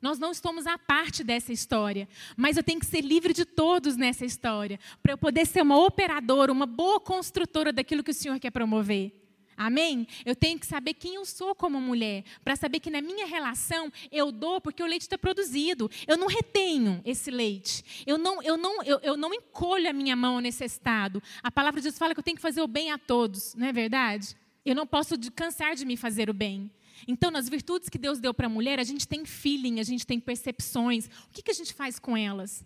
Nós 0.00 0.18
não 0.18 0.30
estamos 0.30 0.66
à 0.66 0.76
parte 0.76 1.24
dessa 1.24 1.52
história, 1.52 2.08
mas 2.36 2.56
eu 2.56 2.62
tenho 2.62 2.78
que 2.78 2.86
ser 2.86 3.00
livre 3.00 3.32
de 3.32 3.44
todos 3.44 3.96
nessa 3.96 4.24
história, 4.24 4.78
para 5.02 5.12
eu 5.12 5.18
poder 5.18 5.46
ser 5.46 5.62
uma 5.62 5.78
operadora, 5.78 6.52
uma 6.52 6.66
boa 6.66 7.00
construtora 7.00 7.72
daquilo 7.72 8.04
que 8.04 8.10
o 8.10 8.14
Senhor 8.14 8.38
quer 8.38 8.50
promover. 8.50 9.12
Amém? 9.56 10.06
Eu 10.24 10.36
tenho 10.36 10.58
que 10.58 10.66
saber 10.66 10.92
quem 10.92 11.14
eu 11.14 11.24
sou 11.24 11.54
como 11.54 11.80
mulher, 11.80 12.24
para 12.44 12.54
saber 12.54 12.78
que 12.78 12.90
na 12.90 13.00
minha 13.00 13.24
relação 13.26 13.90
eu 14.12 14.30
dou 14.30 14.60
porque 14.60 14.82
o 14.82 14.86
leite 14.86 15.02
está 15.02 15.16
produzido. 15.16 15.90
Eu 16.06 16.18
não 16.18 16.26
retenho 16.26 17.00
esse 17.06 17.30
leite. 17.30 18.04
Eu 18.06 18.18
não, 18.18 18.42
eu, 18.42 18.58
não, 18.58 18.82
eu, 18.82 19.00
eu 19.02 19.16
não 19.16 19.32
encolho 19.32 19.88
a 19.88 19.94
minha 19.94 20.14
mão 20.14 20.40
nesse 20.40 20.62
estado. 20.62 21.22
A 21.42 21.50
palavra 21.50 21.80
de 21.80 21.84
Deus 21.84 21.96
fala 21.96 22.12
que 22.12 22.20
eu 22.20 22.24
tenho 22.24 22.36
que 22.36 22.42
fazer 22.42 22.60
o 22.60 22.68
bem 22.68 22.90
a 22.90 22.98
todos, 22.98 23.54
não 23.54 23.66
é 23.66 23.72
verdade? 23.72 24.36
Eu 24.62 24.74
não 24.74 24.86
posso 24.86 25.14
cansar 25.32 25.74
de 25.74 25.86
me 25.86 25.96
fazer 25.96 26.28
o 26.28 26.34
bem. 26.34 26.70
Então, 27.06 27.30
nas 27.30 27.48
virtudes 27.48 27.88
que 27.88 27.98
Deus 27.98 28.18
deu 28.18 28.32
para 28.32 28.46
a 28.46 28.50
mulher, 28.50 28.78
a 28.78 28.84
gente 28.84 29.06
tem 29.06 29.24
feeling, 29.24 29.80
a 29.80 29.82
gente 29.82 30.06
tem 30.06 30.20
percepções. 30.20 31.06
O 31.06 31.32
que, 31.32 31.42
que 31.42 31.50
a 31.50 31.54
gente 31.54 31.74
faz 31.74 31.98
com 31.98 32.16
elas? 32.16 32.64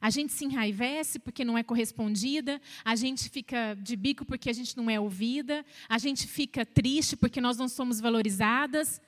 A 0.00 0.10
gente 0.10 0.32
se 0.32 0.44
enraivece 0.44 1.18
porque 1.18 1.44
não 1.44 1.58
é 1.58 1.62
correspondida, 1.62 2.60
a 2.84 2.94
gente 2.94 3.28
fica 3.28 3.74
de 3.74 3.96
bico 3.96 4.24
porque 4.24 4.48
a 4.48 4.52
gente 4.52 4.76
não 4.76 4.88
é 4.88 4.98
ouvida, 5.00 5.64
a 5.88 5.98
gente 5.98 6.26
fica 6.26 6.64
triste 6.64 7.16
porque 7.16 7.40
nós 7.40 7.56
não 7.56 7.68
somos 7.68 8.00
valorizadas, 8.00 9.00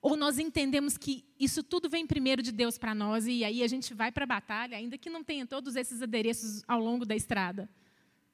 ou 0.00 0.16
nós 0.16 0.38
entendemos 0.38 0.96
que 0.96 1.24
isso 1.38 1.62
tudo 1.62 1.88
vem 1.88 2.06
primeiro 2.06 2.42
de 2.42 2.52
Deus 2.52 2.78
para 2.78 2.94
nós 2.94 3.26
e 3.26 3.44
aí 3.44 3.62
a 3.62 3.66
gente 3.66 3.92
vai 3.92 4.10
para 4.10 4.24
a 4.24 4.26
batalha, 4.26 4.76
ainda 4.76 4.96
que 4.96 5.10
não 5.10 5.22
tenha 5.22 5.46
todos 5.46 5.76
esses 5.76 6.00
adereços 6.00 6.62
ao 6.66 6.80
longo 6.80 7.04
da 7.04 7.16
estrada. 7.16 7.68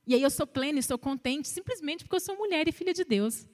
E 0.06 0.14
aí 0.14 0.22
eu 0.22 0.30
sou 0.30 0.46
plena 0.46 0.78
e 0.78 0.82
sou 0.82 0.98
contente 0.98 1.48
simplesmente 1.48 2.04
porque 2.04 2.16
eu 2.16 2.20
sou 2.20 2.36
mulher 2.36 2.68
e 2.68 2.72
filha 2.72 2.92
de 2.92 3.04
Deus. 3.04 3.46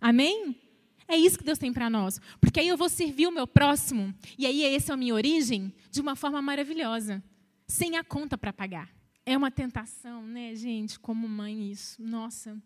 Amém? 0.00 0.60
É 1.06 1.16
isso 1.16 1.38
que 1.38 1.44
Deus 1.44 1.58
tem 1.58 1.72
para 1.72 1.90
nós. 1.90 2.20
Porque 2.40 2.60
aí 2.60 2.68
eu 2.68 2.76
vou 2.76 2.88
servir 2.88 3.26
o 3.26 3.32
meu 3.32 3.46
próximo, 3.46 4.14
e 4.38 4.46
aí 4.46 4.64
essa 4.64 4.92
é 4.92 4.94
a 4.94 4.96
minha 4.96 5.14
origem, 5.14 5.72
de 5.90 6.00
uma 6.00 6.16
forma 6.16 6.40
maravilhosa 6.40 7.22
sem 7.66 7.96
a 7.96 8.04
conta 8.04 8.36
para 8.36 8.52
pagar. 8.52 8.90
É 9.26 9.36
uma 9.36 9.50
tentação, 9.50 10.22
né, 10.26 10.54
gente? 10.54 10.98
Como 10.98 11.26
mãe, 11.28 11.70
isso. 11.70 12.02
Nossa, 12.02 12.60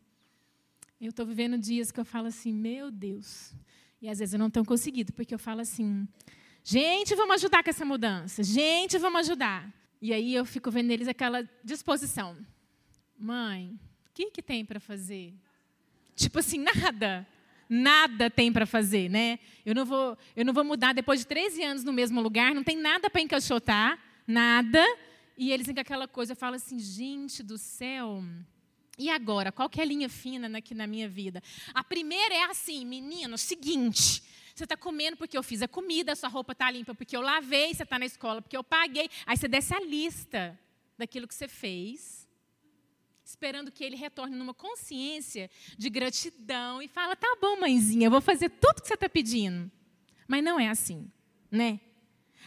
eu 1.01 1.11
estou 1.11 1.24
vivendo 1.24 1.57
dias 1.57 1.92
que 1.92 2.01
eu 2.01 2.05
falo 2.05 2.27
assim, 2.27 2.53
meu 2.53 2.90
Deus. 2.90 3.55
E 4.03 4.09
às 4.09 4.18
vezes 4.18 4.35
eu 4.35 4.38
não 4.38 4.51
tenho 4.51 4.64
conseguido, 4.64 5.12
porque 5.12 5.35
eu 5.35 5.38
falo 5.38 5.61
assim, 5.61 6.07
gente, 6.64 7.14
vamos 7.14 7.37
ajudar 7.37 7.62
com 7.62 7.70
essa 7.70 7.85
mudança. 7.85 8.42
Gente, 8.42 8.98
vamos 8.98 9.20
ajudar. 9.20 9.72
E 10.01 10.12
aí 10.12 10.35
eu 10.35 10.44
fico 10.44 10.70
vendo 10.70 10.90
eles 10.90 11.09
aquela 11.09 11.48
disposição. 11.62 12.37
Mãe, 13.16 13.79
o 14.09 14.12
que, 14.14 14.31
que 14.31 14.42
tem 14.42 14.64
para 14.64 14.81
fazer? 14.81 15.35
Tipo 16.14 16.40
assim, 16.40 16.59
nada. 16.59 17.27
Nada 17.68 18.31
tem 18.31 18.52
para 18.52 18.66
fazer, 18.66 19.09
né? 19.11 19.38
Eu 19.64 19.74
não, 19.74 19.85
vou, 19.85 20.16
eu 20.35 20.44
não 20.44 20.52
vou 20.52 20.64
mudar 20.64 20.94
depois 20.94 21.20
de 21.20 21.26
13 21.26 21.62
anos 21.62 21.85
no 21.85 21.92
mesmo 21.92 22.20
lugar, 22.20 22.54
não 22.54 22.64
tem 22.64 22.76
nada 22.76 23.11
para 23.11 23.20
encaixotar 23.20 23.98
nada. 24.26 24.85
E 25.37 25.52
eles 25.52 25.66
com 25.66 25.81
aquela 25.81 26.09
coisa, 26.09 26.33
eu 26.33 26.37
falo 26.37 26.57
assim, 26.57 26.78
gente 26.78 27.42
do 27.42 27.57
céu. 27.57 28.22
E 28.98 29.09
agora, 29.09 29.52
qual 29.52 29.70
que 29.70 29.81
é 29.81 29.85
a 29.85 29.87
linha 29.87 30.09
fina 30.09 30.59
aqui 30.59 30.74
na 30.74 30.87
minha 30.87 31.09
vida? 31.09 31.40
A 31.72 31.85
primeira 31.85 32.35
é 32.35 32.42
assim, 32.44 32.85
menino, 32.85 33.38
seguinte, 33.38 34.22
você 34.52 34.64
está 34.64 34.76
comendo 34.76 35.16
porque 35.16 35.38
eu 35.38 35.42
fiz 35.42 35.62
a 35.62 35.68
comida, 35.68 36.16
sua 36.16 36.28
roupa 36.28 36.50
está 36.50 36.68
limpa 36.68 36.92
porque 36.92 37.16
eu 37.16 37.20
lavei, 37.20 37.72
você 37.72 37.85
está 37.85 37.96
na 37.96 38.07
escola 38.07 38.42
porque 38.42 38.57
eu 38.57 38.64
paguei. 38.64 39.09
Aí 39.24 39.37
você 39.37 39.46
desce 39.46 39.72
a 39.72 39.81
lista 39.81 40.59
daquilo 40.98 41.28
que 41.28 41.35
você 41.35 41.46
fez, 41.46 42.17
esperando 43.28 43.70
que 43.70 43.84
ele 43.84 43.94
retorne 43.94 44.34
numa 44.34 44.54
consciência 44.54 45.50
de 45.76 45.90
gratidão 45.90 46.80
e 46.80 46.88
fala: 46.88 47.14
tá 47.14 47.36
bom, 47.40 47.60
mãezinha, 47.60 48.06
eu 48.06 48.10
vou 48.10 48.20
fazer 48.20 48.48
tudo 48.48 48.80
que 48.80 48.88
você 48.88 48.94
está 48.94 49.08
pedindo. 49.08 49.70
Mas 50.26 50.42
não 50.42 50.58
é 50.58 50.68
assim, 50.68 51.10
né? 51.50 51.78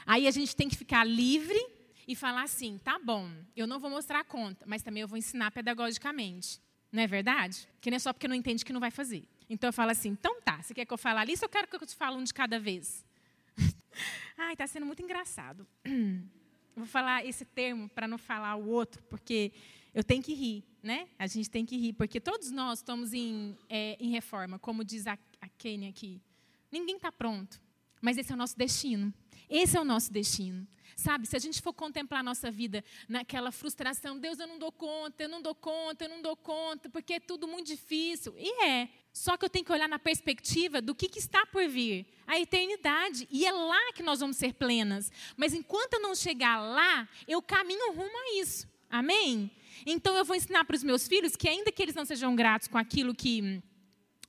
Aí 0.05 0.27
a 0.27 0.31
gente 0.31 0.55
tem 0.55 0.67
que 0.67 0.75
ficar 0.75 1.03
livre 1.03 1.59
e 2.07 2.15
falar 2.15 2.43
assim: 2.43 2.79
tá 2.83 2.97
bom, 2.97 3.29
eu 3.55 3.67
não 3.67 3.79
vou 3.79 3.91
mostrar 3.91 4.21
a 4.21 4.23
conta, 4.23 4.65
mas 4.67 4.81
também 4.81 5.01
eu 5.01 5.07
vou 5.07 5.17
ensinar 5.17 5.51
pedagogicamente. 5.51 6.59
Não 6.91 7.03
é 7.03 7.07
verdade? 7.07 7.67
Que 7.79 7.91
não 7.91 7.95
é 7.95 7.99
só 7.99 8.11
porque 8.11 8.27
não 8.27 8.35
entende 8.35 8.65
que 8.65 8.73
não 8.73 8.79
vai 8.79 8.91
fazer. 8.91 9.23
Então 9.47 9.67
eu 9.67 9.73
falo 9.73 9.91
assim: 9.91 10.09
então 10.09 10.41
tá, 10.41 10.63
você 10.63 10.73
quer 10.73 10.85
que 10.85 10.93
eu 10.93 10.97
fale 10.97 11.31
ou 11.31 11.37
eu 11.43 11.49
quero 11.49 11.67
que 11.67 11.75
eu 11.75 11.85
te 11.85 11.95
fale 11.95 12.15
um 12.15 12.23
de 12.23 12.33
cada 12.33 12.59
vez? 12.59 13.05
Ai, 14.35 14.53
está 14.53 14.65
sendo 14.65 14.87
muito 14.87 15.01
engraçado. 15.03 15.67
Vou 16.75 16.85
falar 16.85 17.23
esse 17.25 17.45
termo 17.45 17.87
para 17.89 18.07
não 18.07 18.17
falar 18.17 18.55
o 18.55 18.67
outro, 18.67 19.03
porque 19.03 19.51
eu 19.93 20.03
tenho 20.03 20.23
que 20.23 20.33
rir, 20.33 20.63
né? 20.81 21.07
A 21.19 21.27
gente 21.27 21.49
tem 21.49 21.65
que 21.65 21.77
rir, 21.77 21.93
porque 21.93 22.19
todos 22.19 22.51
nós 22.51 22.79
estamos 22.79 23.13
em, 23.13 23.57
é, 23.69 23.97
em 23.99 24.09
reforma, 24.09 24.57
como 24.57 24.83
diz 24.83 25.07
a, 25.07 25.13
a 25.13 25.45
aqui. 25.89 26.21
Ninguém 26.71 26.95
está 26.95 27.11
pronto, 27.11 27.61
mas 28.01 28.17
esse 28.17 28.31
é 28.31 28.35
o 28.35 28.37
nosso 28.37 28.57
destino. 28.57 29.13
Esse 29.49 29.75
é 29.75 29.81
o 29.81 29.83
nosso 29.83 30.13
destino. 30.13 30.65
Sabe, 30.95 31.27
se 31.27 31.35
a 31.35 31.39
gente 31.39 31.61
for 31.61 31.73
contemplar 31.73 32.21
a 32.21 32.23
nossa 32.23 32.49
vida 32.49 32.83
naquela 33.07 33.51
frustração, 33.51 34.17
Deus, 34.17 34.39
eu 34.39 34.47
não 34.47 34.57
dou 34.57 34.71
conta, 34.71 35.23
eu 35.23 35.29
não 35.29 35.41
dou 35.41 35.53
conta, 35.53 36.05
eu 36.05 36.09
não 36.09 36.21
dou 36.21 36.37
conta, 36.37 36.89
porque 36.89 37.15
é 37.15 37.19
tudo 37.19 37.47
muito 37.47 37.67
difícil. 37.67 38.33
E 38.37 38.63
é. 38.63 38.89
Só 39.11 39.35
que 39.35 39.43
eu 39.43 39.49
tenho 39.49 39.65
que 39.65 39.71
olhar 39.71 39.89
na 39.89 39.99
perspectiva 39.99 40.81
do 40.81 40.95
que, 40.95 41.09
que 41.09 41.19
está 41.19 41.45
por 41.45 41.67
vir, 41.67 42.05
a 42.25 42.39
eternidade. 42.39 43.27
E 43.29 43.45
é 43.45 43.51
lá 43.51 43.91
que 43.93 44.03
nós 44.03 44.21
vamos 44.21 44.37
ser 44.37 44.53
plenas. 44.53 45.11
Mas 45.35 45.53
enquanto 45.53 45.95
eu 45.95 46.01
não 46.01 46.15
chegar 46.15 46.61
lá, 46.61 47.09
eu 47.27 47.41
caminho 47.41 47.91
rumo 47.93 48.17
a 48.17 48.39
isso. 48.39 48.69
Amém? 48.89 49.51
Então 49.85 50.15
eu 50.15 50.25
vou 50.25 50.35
ensinar 50.35 50.63
para 50.65 50.75
os 50.75 50.83
meus 50.83 51.07
filhos 51.07 51.35
que, 51.35 51.47
ainda 51.47 51.71
que 51.71 51.81
eles 51.81 51.95
não 51.95 52.05
sejam 52.05 52.35
gratos 52.35 52.67
com 52.67 52.77
aquilo 52.77 53.13
que 53.13 53.61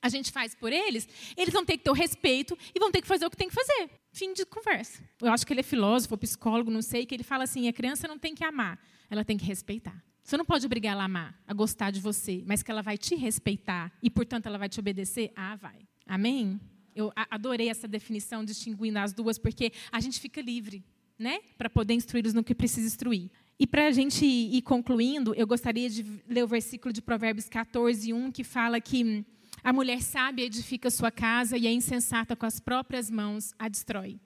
a 0.00 0.08
gente 0.08 0.32
faz 0.32 0.54
por 0.54 0.72
eles, 0.72 1.08
eles 1.36 1.52
vão 1.54 1.64
ter 1.64 1.78
que 1.78 1.84
ter 1.84 1.90
o 1.90 1.94
respeito 1.94 2.58
e 2.74 2.80
vão 2.80 2.90
ter 2.90 3.00
que 3.00 3.06
fazer 3.06 3.24
o 3.24 3.30
que 3.30 3.36
tem 3.36 3.48
que 3.48 3.54
fazer. 3.54 3.90
Fim 4.12 4.32
de 4.32 4.44
conversa. 4.44 5.02
Eu 5.20 5.32
acho 5.32 5.46
que 5.46 5.52
ele 5.52 5.60
é 5.60 5.62
filósofo, 5.62 6.18
psicólogo, 6.18 6.70
não 6.70 6.82
sei, 6.82 7.06
que 7.06 7.14
ele 7.14 7.22
fala 7.22 7.44
assim: 7.44 7.68
a 7.68 7.72
criança 7.72 8.08
não 8.08 8.18
tem 8.18 8.34
que 8.34 8.44
amar, 8.44 8.78
ela 9.08 9.24
tem 9.24 9.38
que 9.38 9.44
respeitar. 9.44 10.02
Você 10.24 10.36
não 10.36 10.44
pode 10.44 10.64
obrigar 10.66 10.92
ela 10.92 11.02
a 11.02 11.06
amar, 11.06 11.40
a 11.46 11.54
gostar 11.54 11.90
de 11.90 12.00
você, 12.00 12.42
mas 12.46 12.62
que 12.62 12.70
ela 12.70 12.82
vai 12.82 12.96
te 12.96 13.14
respeitar 13.14 13.92
e, 14.02 14.08
portanto, 14.08 14.46
ela 14.46 14.58
vai 14.58 14.68
te 14.68 14.78
obedecer? 14.78 15.32
Ah, 15.34 15.56
vai. 15.56 15.86
Amém? 16.06 16.60
Eu 16.94 17.12
adorei 17.30 17.68
essa 17.68 17.88
definição, 17.88 18.44
distinguindo 18.44 18.98
as 18.98 19.12
duas, 19.12 19.38
porque 19.38 19.72
a 19.90 19.98
gente 19.98 20.20
fica 20.20 20.40
livre, 20.40 20.84
né? 21.18 21.40
Para 21.56 21.70
poder 21.70 21.94
instruí-los 21.94 22.34
no 22.34 22.44
que 22.44 22.54
precisa 22.54 22.86
instruir. 22.86 23.30
E 23.62 23.66
para 23.68 23.86
a 23.86 23.92
gente 23.92 24.26
ir 24.26 24.60
concluindo, 24.62 25.32
eu 25.36 25.46
gostaria 25.46 25.88
de 25.88 26.04
ler 26.28 26.42
o 26.42 26.48
versículo 26.48 26.92
de 26.92 27.00
Provérbios 27.00 27.48
14, 27.48 28.12
1, 28.12 28.32
que 28.32 28.42
fala 28.42 28.80
que 28.80 29.24
a 29.62 29.72
mulher 29.72 30.02
sábia 30.02 30.44
edifica 30.44 30.90
sua 30.90 31.12
casa 31.12 31.56
e 31.56 31.68
a 31.68 31.70
insensata 31.70 32.34
com 32.34 32.44
as 32.44 32.58
próprias 32.58 33.08
mãos 33.08 33.54
a 33.56 33.68
destrói. 33.68 34.18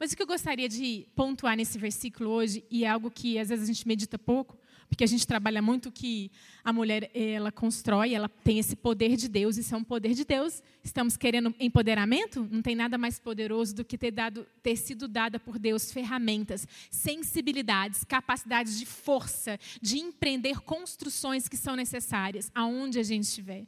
Mas 0.00 0.10
o 0.10 0.16
que 0.16 0.22
eu 0.24 0.26
gostaria 0.26 0.68
de 0.68 1.06
pontuar 1.14 1.56
nesse 1.56 1.78
versículo 1.78 2.28
hoje, 2.28 2.64
e 2.68 2.82
é 2.82 2.88
algo 2.88 3.08
que 3.08 3.38
às 3.38 3.50
vezes 3.50 3.70
a 3.70 3.72
gente 3.72 3.86
medita 3.86 4.18
pouco, 4.18 4.58
porque 4.88 5.04
a 5.04 5.06
gente 5.06 5.26
trabalha 5.26 5.60
muito 5.60 5.90
que 5.90 6.30
a 6.64 6.72
mulher 6.72 7.10
ela 7.14 7.52
constrói, 7.52 8.14
ela 8.14 8.28
tem 8.28 8.58
esse 8.58 8.74
poder 8.74 9.16
de 9.16 9.28
Deus, 9.28 9.56
isso 9.56 9.74
é 9.74 9.78
um 9.78 9.84
poder 9.84 10.14
de 10.14 10.24
Deus. 10.24 10.62
Estamos 10.82 11.16
querendo 11.16 11.54
empoderamento? 11.58 12.48
Não 12.50 12.62
tem 12.62 12.74
nada 12.74 12.96
mais 12.96 13.18
poderoso 13.18 13.74
do 13.74 13.84
que 13.84 13.98
ter, 13.98 14.10
dado, 14.10 14.46
ter 14.62 14.76
sido 14.76 15.06
dada 15.06 15.38
por 15.38 15.58
Deus 15.58 15.92
ferramentas, 15.92 16.66
sensibilidades, 16.90 18.04
capacidades 18.04 18.78
de 18.78 18.86
força, 18.86 19.58
de 19.80 19.98
empreender 19.98 20.60
construções 20.60 21.48
que 21.48 21.56
são 21.56 21.76
necessárias 21.76 22.50
aonde 22.54 22.98
a 22.98 23.02
gente 23.02 23.24
estiver. 23.24 23.66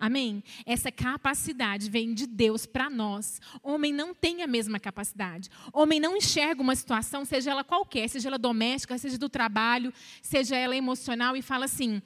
Amém? 0.00 0.42
Essa 0.64 0.90
capacidade 0.90 1.90
vem 1.90 2.14
de 2.14 2.26
Deus 2.26 2.64
para 2.64 2.88
nós. 2.88 3.38
Homem 3.62 3.92
não 3.92 4.14
tem 4.14 4.42
a 4.42 4.46
mesma 4.46 4.80
capacidade. 4.80 5.50
Homem 5.74 6.00
não 6.00 6.16
enxerga 6.16 6.62
uma 6.62 6.74
situação, 6.74 7.22
seja 7.26 7.50
ela 7.50 7.62
qualquer, 7.62 8.08
seja 8.08 8.30
ela 8.30 8.38
doméstica, 8.38 8.96
seja 8.96 9.18
do 9.18 9.28
trabalho, 9.28 9.92
seja 10.22 10.56
ela 10.56 10.74
emocional, 10.74 11.36
e 11.36 11.42
fala 11.42 11.66
assim: 11.66 12.00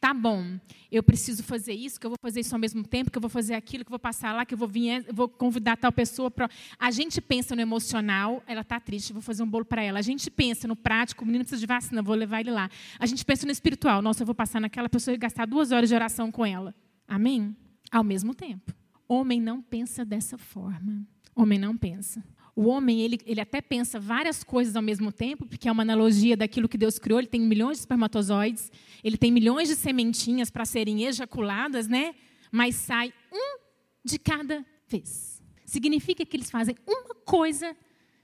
tá 0.00 0.14
bom, 0.14 0.58
eu 0.92 1.02
preciso 1.02 1.42
fazer 1.42 1.72
isso, 1.72 1.98
que 1.98 2.06
eu 2.06 2.10
vou 2.10 2.18
fazer 2.20 2.40
isso 2.40 2.54
ao 2.54 2.58
mesmo 2.58 2.84
tempo, 2.84 3.10
que 3.10 3.16
eu 3.16 3.20
vou 3.20 3.30
fazer 3.30 3.54
aquilo, 3.54 3.82
que 3.84 3.88
eu 3.88 3.92
vou 3.92 3.98
passar 3.98 4.34
lá, 4.34 4.44
que 4.44 4.54
eu 4.54 4.58
vou 4.58 4.68
vir, 4.68 5.06
vou 5.12 5.28
convidar 5.28 5.76
tal 5.76 5.90
pessoa. 5.90 6.30
A 6.78 6.90
gente 6.90 7.20
pensa 7.20 7.56
no 7.56 7.62
emocional, 7.62 8.42
ela 8.46 8.60
está 8.60 8.78
triste, 8.78 9.12
vou 9.12 9.22
fazer 9.22 9.42
um 9.42 9.48
bolo 9.48 9.64
para 9.64 9.82
ela. 9.82 9.98
A 9.98 10.02
gente 10.02 10.30
pensa 10.30 10.68
no 10.68 10.76
prático, 10.76 11.24
o 11.24 11.26
menino 11.26 11.44
precisa 11.44 11.60
de 11.60 11.66
vacina, 11.66 12.02
vou 12.02 12.14
levar 12.14 12.40
ele 12.40 12.50
lá. 12.50 12.70
A 12.98 13.06
gente 13.06 13.24
pensa 13.24 13.46
no 13.46 13.52
espiritual, 13.52 14.02
nossa, 14.02 14.22
eu 14.22 14.26
vou 14.26 14.34
passar 14.34 14.60
naquela 14.60 14.88
pessoa 14.88 15.14
e 15.14 15.18
gastar 15.18 15.46
duas 15.46 15.72
horas 15.72 15.88
de 15.88 15.94
oração 15.94 16.30
com 16.30 16.44
ela. 16.44 16.74
Amém? 17.08 17.56
Ao 17.90 18.04
mesmo 18.04 18.34
tempo. 18.34 18.72
Homem 19.08 19.40
não 19.40 19.62
pensa 19.62 20.04
dessa 20.04 20.36
forma. 20.36 21.06
Homem 21.34 21.58
não 21.58 21.74
pensa. 21.74 22.22
O 22.54 22.66
homem, 22.66 23.00
ele, 23.00 23.18
ele 23.24 23.40
até 23.40 23.60
pensa 23.62 23.98
várias 23.98 24.44
coisas 24.44 24.76
ao 24.76 24.82
mesmo 24.82 25.10
tempo, 25.10 25.46
porque 25.46 25.68
é 25.68 25.72
uma 25.72 25.82
analogia 25.82 26.36
daquilo 26.36 26.68
que 26.68 26.76
Deus 26.76 26.98
criou. 26.98 27.20
Ele 27.20 27.28
tem 27.28 27.40
milhões 27.40 27.78
de 27.78 27.82
espermatozoides, 27.82 28.70
ele 29.02 29.16
tem 29.16 29.32
milhões 29.32 29.68
de 29.68 29.76
sementinhas 29.76 30.50
para 30.50 30.64
serem 30.64 31.04
ejaculadas, 31.04 31.86
né? 31.86 32.14
Mas 32.50 32.74
sai 32.74 33.14
um 33.32 33.58
de 34.04 34.18
cada 34.18 34.66
vez. 34.88 35.42
Significa 35.64 36.26
que 36.26 36.36
eles 36.36 36.50
fazem 36.50 36.74
uma 36.86 37.14
coisa 37.14 37.76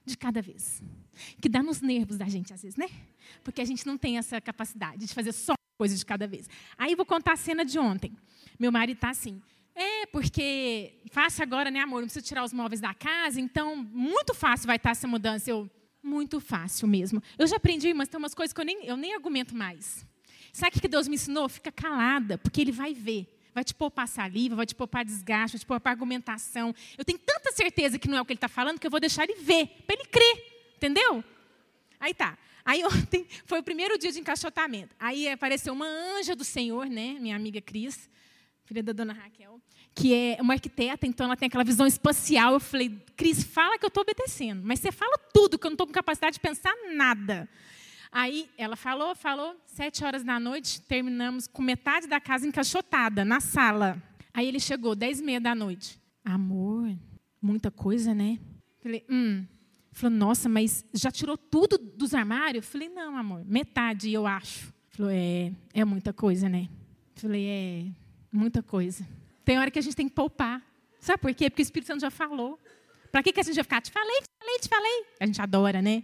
de 0.05 0.18
cada 0.18 0.42
vez. 0.42 0.83
Que 1.40 1.49
dá 1.49 1.62
nos 1.62 1.81
nervos 1.81 2.18
da 2.18 2.29
gente, 2.29 2.53
às 2.53 2.61
vezes, 2.61 2.77
né? 2.77 2.88
Porque 3.44 3.61
a 3.61 3.64
gente 3.64 3.87
não 3.87 3.97
tem 3.97 4.18
essa 4.18 4.40
capacidade 4.40 5.07
de 5.07 5.14
fazer 5.14 5.33
só 5.33 5.55
coisa 5.77 5.97
de 5.97 6.05
cada 6.05 6.27
vez. 6.27 6.49
Aí 6.79 6.95
vou 6.95 7.05
contar 7.05 7.33
a 7.33 7.37
cena 7.37 7.65
de 7.65 7.79
ontem. 7.79 8.17
Meu 8.59 8.71
marido 8.71 8.97
está 8.97 9.11
assim. 9.11 9.43
É, 9.75 10.07
porque 10.07 11.01
fácil 11.11 11.43
agora, 11.43 11.71
né, 11.71 11.81
amor? 11.81 12.01
Não 12.01 12.07
precisa 12.07 12.25
tirar 12.25 12.45
os 12.45 12.53
móveis 12.53 12.81
da 12.81 12.95
casa, 12.95 13.41
então 13.41 13.75
muito 13.77 14.33
fácil 14.33 14.67
vai 14.67 14.77
estar 14.77 14.91
essa 14.91 15.09
mudança. 15.09 15.51
Eu, 15.51 15.69
muito 16.03 16.39
fácil 16.39 16.87
mesmo. 16.87 17.23
Eu 17.39 17.47
já 17.47 17.57
aprendi, 17.57 17.93
mas 17.93 18.09
tem 18.09 18.19
umas 18.19 18.35
coisas 18.35 18.53
que 18.53 18.61
eu 18.61 18.65
nem, 18.65 18.85
eu 18.85 18.97
nem 18.97 19.15
argumento 19.15 19.57
mais. 19.57 20.07
Sabe 20.53 20.77
o 20.77 20.81
que 20.81 20.87
Deus 20.87 21.09
me 21.09 21.17
ensinou? 21.17 21.49
Fica 21.49 21.73
calada, 21.73 22.39
porque 22.39 22.61
Ele 22.61 22.71
vai 22.71 22.95
ver. 22.95 23.27
Vai 23.53 23.65
te 23.65 23.75
poupar 23.75 24.07
saliva, 24.07 24.55
vai 24.55 24.67
te 24.67 24.75
poupar 24.75 25.05
desgaste, 25.05 25.57
vai 25.57 25.61
te 25.61 25.67
poupar 25.67 25.93
argumentação. 25.93 26.75
Eu 26.99 27.05
tenho 27.05 27.19
tanta 27.19 27.51
certeza 27.53 27.99
que 27.99 28.09
não 28.09 28.19
é 28.19 28.21
o 28.21 28.25
que 28.25 28.33
Ele 28.33 28.39
está 28.39 28.49
falando 28.49 28.79
que 28.79 28.87
eu 28.87 28.91
vou 28.91 29.01
deixar 29.01 29.25
Ele 29.25 29.41
ver, 29.41 29.67
para 29.87 29.97
Ele 29.97 30.05
crer. 30.07 30.75
Entendeu? 30.77 31.25
Aí 31.99 32.13
tá. 32.13 32.37
Aí 32.64 32.85
ontem 32.85 33.27
foi 33.44 33.61
o 33.61 33.62
primeiro 33.62 33.98
dia 33.98 34.11
de 34.11 34.20
encaixotamento. 34.20 34.94
Aí 34.98 35.29
apareceu 35.29 35.72
uma 35.72 35.87
anja 35.87 36.35
do 36.35 36.44
Senhor, 36.44 36.87
né, 36.87 37.16
minha 37.20 37.37
amiga 37.37 37.61
Cris 37.61 38.09
filha 38.64 38.83
da 38.83 38.92
dona 38.92 39.12
Raquel, 39.12 39.61
que 39.94 40.14
é 40.14 40.38
uma 40.40 40.55
arquiteta, 40.55 41.07
então 41.07 41.27
ela 41.27 41.37
tem 41.37 41.46
aquela 41.46 41.64
visão 41.64 41.87
espacial. 41.87 42.55
Eu 42.55 42.61
falei, 42.61 42.98
Cris, 43.16 43.44
fala 43.44 43.79
que 43.79 43.85
eu 43.85 43.88
estou 43.88 44.03
obedecendo, 44.03 44.62
mas 44.64 44.81
você 44.81 44.90
fala 44.90 45.18
tudo, 45.33 45.59
que 45.59 45.66
eu 45.66 45.70
não 45.70 45.74
estou 45.74 45.87
com 45.87 45.92
capacidade 45.92 46.35
de 46.35 46.40
pensar 46.40 46.74
nada. 46.94 47.48
Aí 48.11 48.48
ela 48.57 48.77
falou, 48.77 49.14
falou, 49.14 49.57
sete 49.66 50.05
horas 50.05 50.24
da 50.24 50.40
noite, 50.40 50.81
terminamos 50.83 51.46
com 51.46 51.62
metade 51.62 52.07
da 52.07 52.20
casa 52.20 52.46
encaixotada, 52.46 53.24
na 53.24 53.40
sala. 53.40 54.03
Aí 54.33 54.46
ele 54.46 54.61
chegou, 54.61 54.94
dez 54.94 55.20
e 55.20 55.22
meia 55.22 55.40
da 55.40 55.55
noite. 55.55 56.00
Amor, 56.24 56.96
muita 57.42 57.70
coisa, 57.70 58.14
né? 58.14 58.38
Falei, 58.83 59.05
hum. 59.11 59.44
Falou, 59.94 60.18
nossa, 60.18 60.48
mas 60.48 60.85
já 60.92 61.09
tirou 61.09 61.38
tudo 61.38 61.78
dos 61.78 62.14
armários? 62.14 62.66
Falei, 62.66 62.88
não, 62.88 63.16
amor, 63.16 63.44
metade, 63.46 64.12
eu 64.12 64.26
acho. 64.26 64.74
Falou, 64.90 65.12
é, 65.12 65.52
é 65.72 65.85
muita 65.85 66.12
coisa, 66.12 66.48
né? 66.48 66.68
Falei, 67.14 67.46
é, 67.46 67.87
muita 68.33 68.61
coisa. 68.61 69.07
Tem 69.44 69.57
hora 69.57 69.70
que 69.70 69.78
a 69.78 69.83
gente 69.83 69.94
tem 69.94 70.09
que 70.09 70.14
poupar. 70.14 70.61
Sabe 70.98 71.20
por 71.20 71.33
quê? 71.33 71.48
Porque 71.48 71.62
o 71.62 71.64
Espírito 71.64 71.87
Santo 71.87 72.00
já 72.00 72.11
falou. 72.11 72.59
Para 73.12 73.22
que, 73.22 73.33
que 73.33 73.38
a 73.38 73.42
gente 73.44 73.54
vai 73.54 73.62
ficar? 73.62 73.80
Te 73.80 73.92
falei, 73.92 74.20
te 74.20 74.28
falei, 74.37 74.59
te 74.59 74.68
falei. 74.68 75.07
A 75.20 75.26
gente 75.26 75.40
adora, 75.40 75.80
né? 75.80 76.02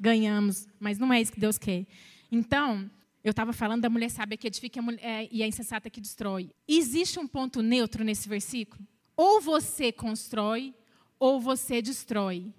Ganhamos, 0.00 0.66
mas 0.80 0.98
não 0.98 1.12
é 1.12 1.20
isso 1.20 1.30
que 1.30 1.40
Deus 1.40 1.58
quer. 1.58 1.84
Então, 2.32 2.90
eu 3.22 3.30
estava 3.30 3.52
falando 3.52 3.82
da 3.82 3.90
mulher 3.90 4.08
sábia 4.10 4.38
que 4.38 4.46
edifica 4.46 4.80
a 4.80 4.82
mulher, 4.82 5.04
é, 5.04 5.28
e 5.30 5.42
a 5.42 5.46
insensata 5.46 5.90
que 5.90 6.00
destrói. 6.00 6.48
Existe 6.66 7.18
um 7.18 7.26
ponto 7.26 7.60
neutro 7.60 8.02
nesse 8.02 8.26
versículo? 8.26 8.82
Ou 9.14 9.38
você 9.38 9.92
constrói, 9.92 10.74
ou 11.20 11.38
você 11.38 11.82
destrói. 11.82 12.54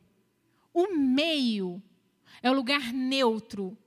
O 0.79 0.95
meio 0.95 1.83
é 2.41 2.49
o 2.49 2.53
lugar 2.53 2.93
neutro 2.93 3.77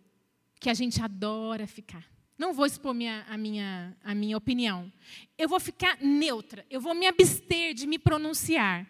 que 0.61 0.69
a 0.69 0.75
gente 0.75 1.01
adora 1.01 1.67
ficar. 1.67 2.05
Não 2.37 2.53
vou 2.53 2.67
expor 2.67 2.93
minha, 2.93 3.25
a, 3.31 3.39
minha, 3.39 3.97
a 4.05 4.15
minha 4.15 4.37
opinião. 4.37 4.93
Eu 5.39 5.49
vou 5.49 5.59
ficar 5.59 5.97
neutra. 6.03 6.67
Eu 6.69 6.83
vou 6.83 6.95
me 6.95 7.07
abster 7.07 7.73
de 7.73 7.87
me 7.87 7.99
pronunciar. 7.99 8.87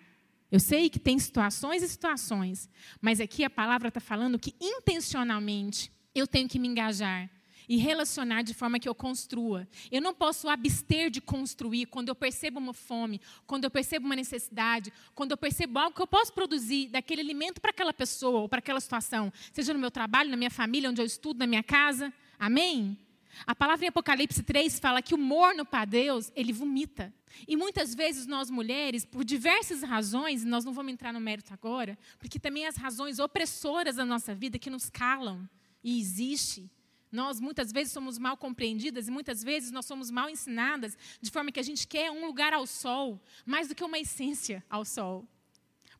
Eu 0.50 0.58
sei 0.58 0.90
que 0.90 0.98
tem 0.98 1.16
situações 1.16 1.80
e 1.80 1.88
situações, 1.88 2.68
mas 3.00 3.20
aqui 3.20 3.44
a 3.44 3.50
palavra 3.50 3.86
está 3.86 4.00
falando 4.00 4.36
que 4.36 4.52
intencionalmente 4.60 5.92
eu 6.12 6.26
tenho 6.26 6.48
que 6.48 6.58
me 6.58 6.66
engajar 6.66 7.30
e 7.68 7.76
relacionar 7.76 8.42
de 8.42 8.54
forma 8.54 8.78
que 8.78 8.88
eu 8.88 8.94
construa. 8.94 9.68
Eu 9.90 10.00
não 10.00 10.14
posso 10.14 10.48
abster 10.48 11.10
de 11.10 11.20
construir 11.20 11.86
quando 11.86 12.08
eu 12.08 12.14
percebo 12.14 12.58
uma 12.58 12.72
fome, 12.72 13.20
quando 13.46 13.64
eu 13.64 13.70
percebo 13.70 14.06
uma 14.06 14.16
necessidade, 14.16 14.92
quando 15.14 15.32
eu 15.32 15.36
percebo 15.36 15.78
algo 15.78 15.94
que 15.94 16.02
eu 16.02 16.06
posso 16.06 16.32
produzir 16.32 16.88
daquele 16.88 17.20
alimento 17.20 17.60
para 17.60 17.70
aquela 17.70 17.92
pessoa 17.92 18.40
ou 18.40 18.48
para 18.48 18.58
aquela 18.58 18.80
situação, 18.80 19.32
seja 19.52 19.72
no 19.72 19.78
meu 19.78 19.90
trabalho, 19.90 20.30
na 20.30 20.36
minha 20.36 20.50
família, 20.50 20.90
onde 20.90 21.00
eu 21.00 21.06
estudo, 21.06 21.38
na 21.38 21.46
minha 21.46 21.62
casa. 21.62 22.12
Amém? 22.38 22.98
A 23.46 23.54
palavra 23.54 23.86
em 23.86 23.88
Apocalipse 23.88 24.42
3 24.42 24.78
fala 24.78 25.02
que 25.02 25.14
o 25.14 25.18
morno 25.18 25.64
para 25.64 25.84
Deus, 25.84 26.30
ele 26.36 26.52
vomita. 26.52 27.12
E 27.48 27.56
muitas 27.56 27.94
vezes 27.94 28.26
nós 28.26 28.50
mulheres, 28.50 29.04
por 29.04 29.24
diversas 29.24 29.82
razões, 29.82 30.44
nós 30.44 30.64
não 30.64 30.72
vamos 30.72 30.92
entrar 30.92 31.12
no 31.12 31.20
mérito 31.20 31.52
agora, 31.52 31.98
porque 32.18 32.38
também 32.38 32.66
as 32.66 32.76
razões 32.76 33.18
opressoras 33.18 33.96
da 33.96 34.04
nossa 34.04 34.34
vida 34.34 34.58
que 34.58 34.68
nos 34.68 34.90
calam, 34.90 35.48
e 35.82 35.98
existe, 35.98 36.70
nós 37.12 37.38
muitas 37.38 37.70
vezes 37.70 37.92
somos 37.92 38.18
mal 38.18 38.36
compreendidas 38.36 39.06
e 39.06 39.10
muitas 39.10 39.44
vezes 39.44 39.70
nós 39.70 39.84
somos 39.84 40.10
mal 40.10 40.30
ensinadas, 40.30 40.96
de 41.20 41.30
forma 41.30 41.52
que 41.52 41.60
a 41.60 41.62
gente 41.62 41.86
quer 41.86 42.10
um 42.10 42.26
lugar 42.26 42.54
ao 42.54 42.66
sol, 42.66 43.22
mais 43.44 43.68
do 43.68 43.74
que 43.74 43.84
uma 43.84 43.98
essência 43.98 44.64
ao 44.68 44.84
sol. 44.84 45.28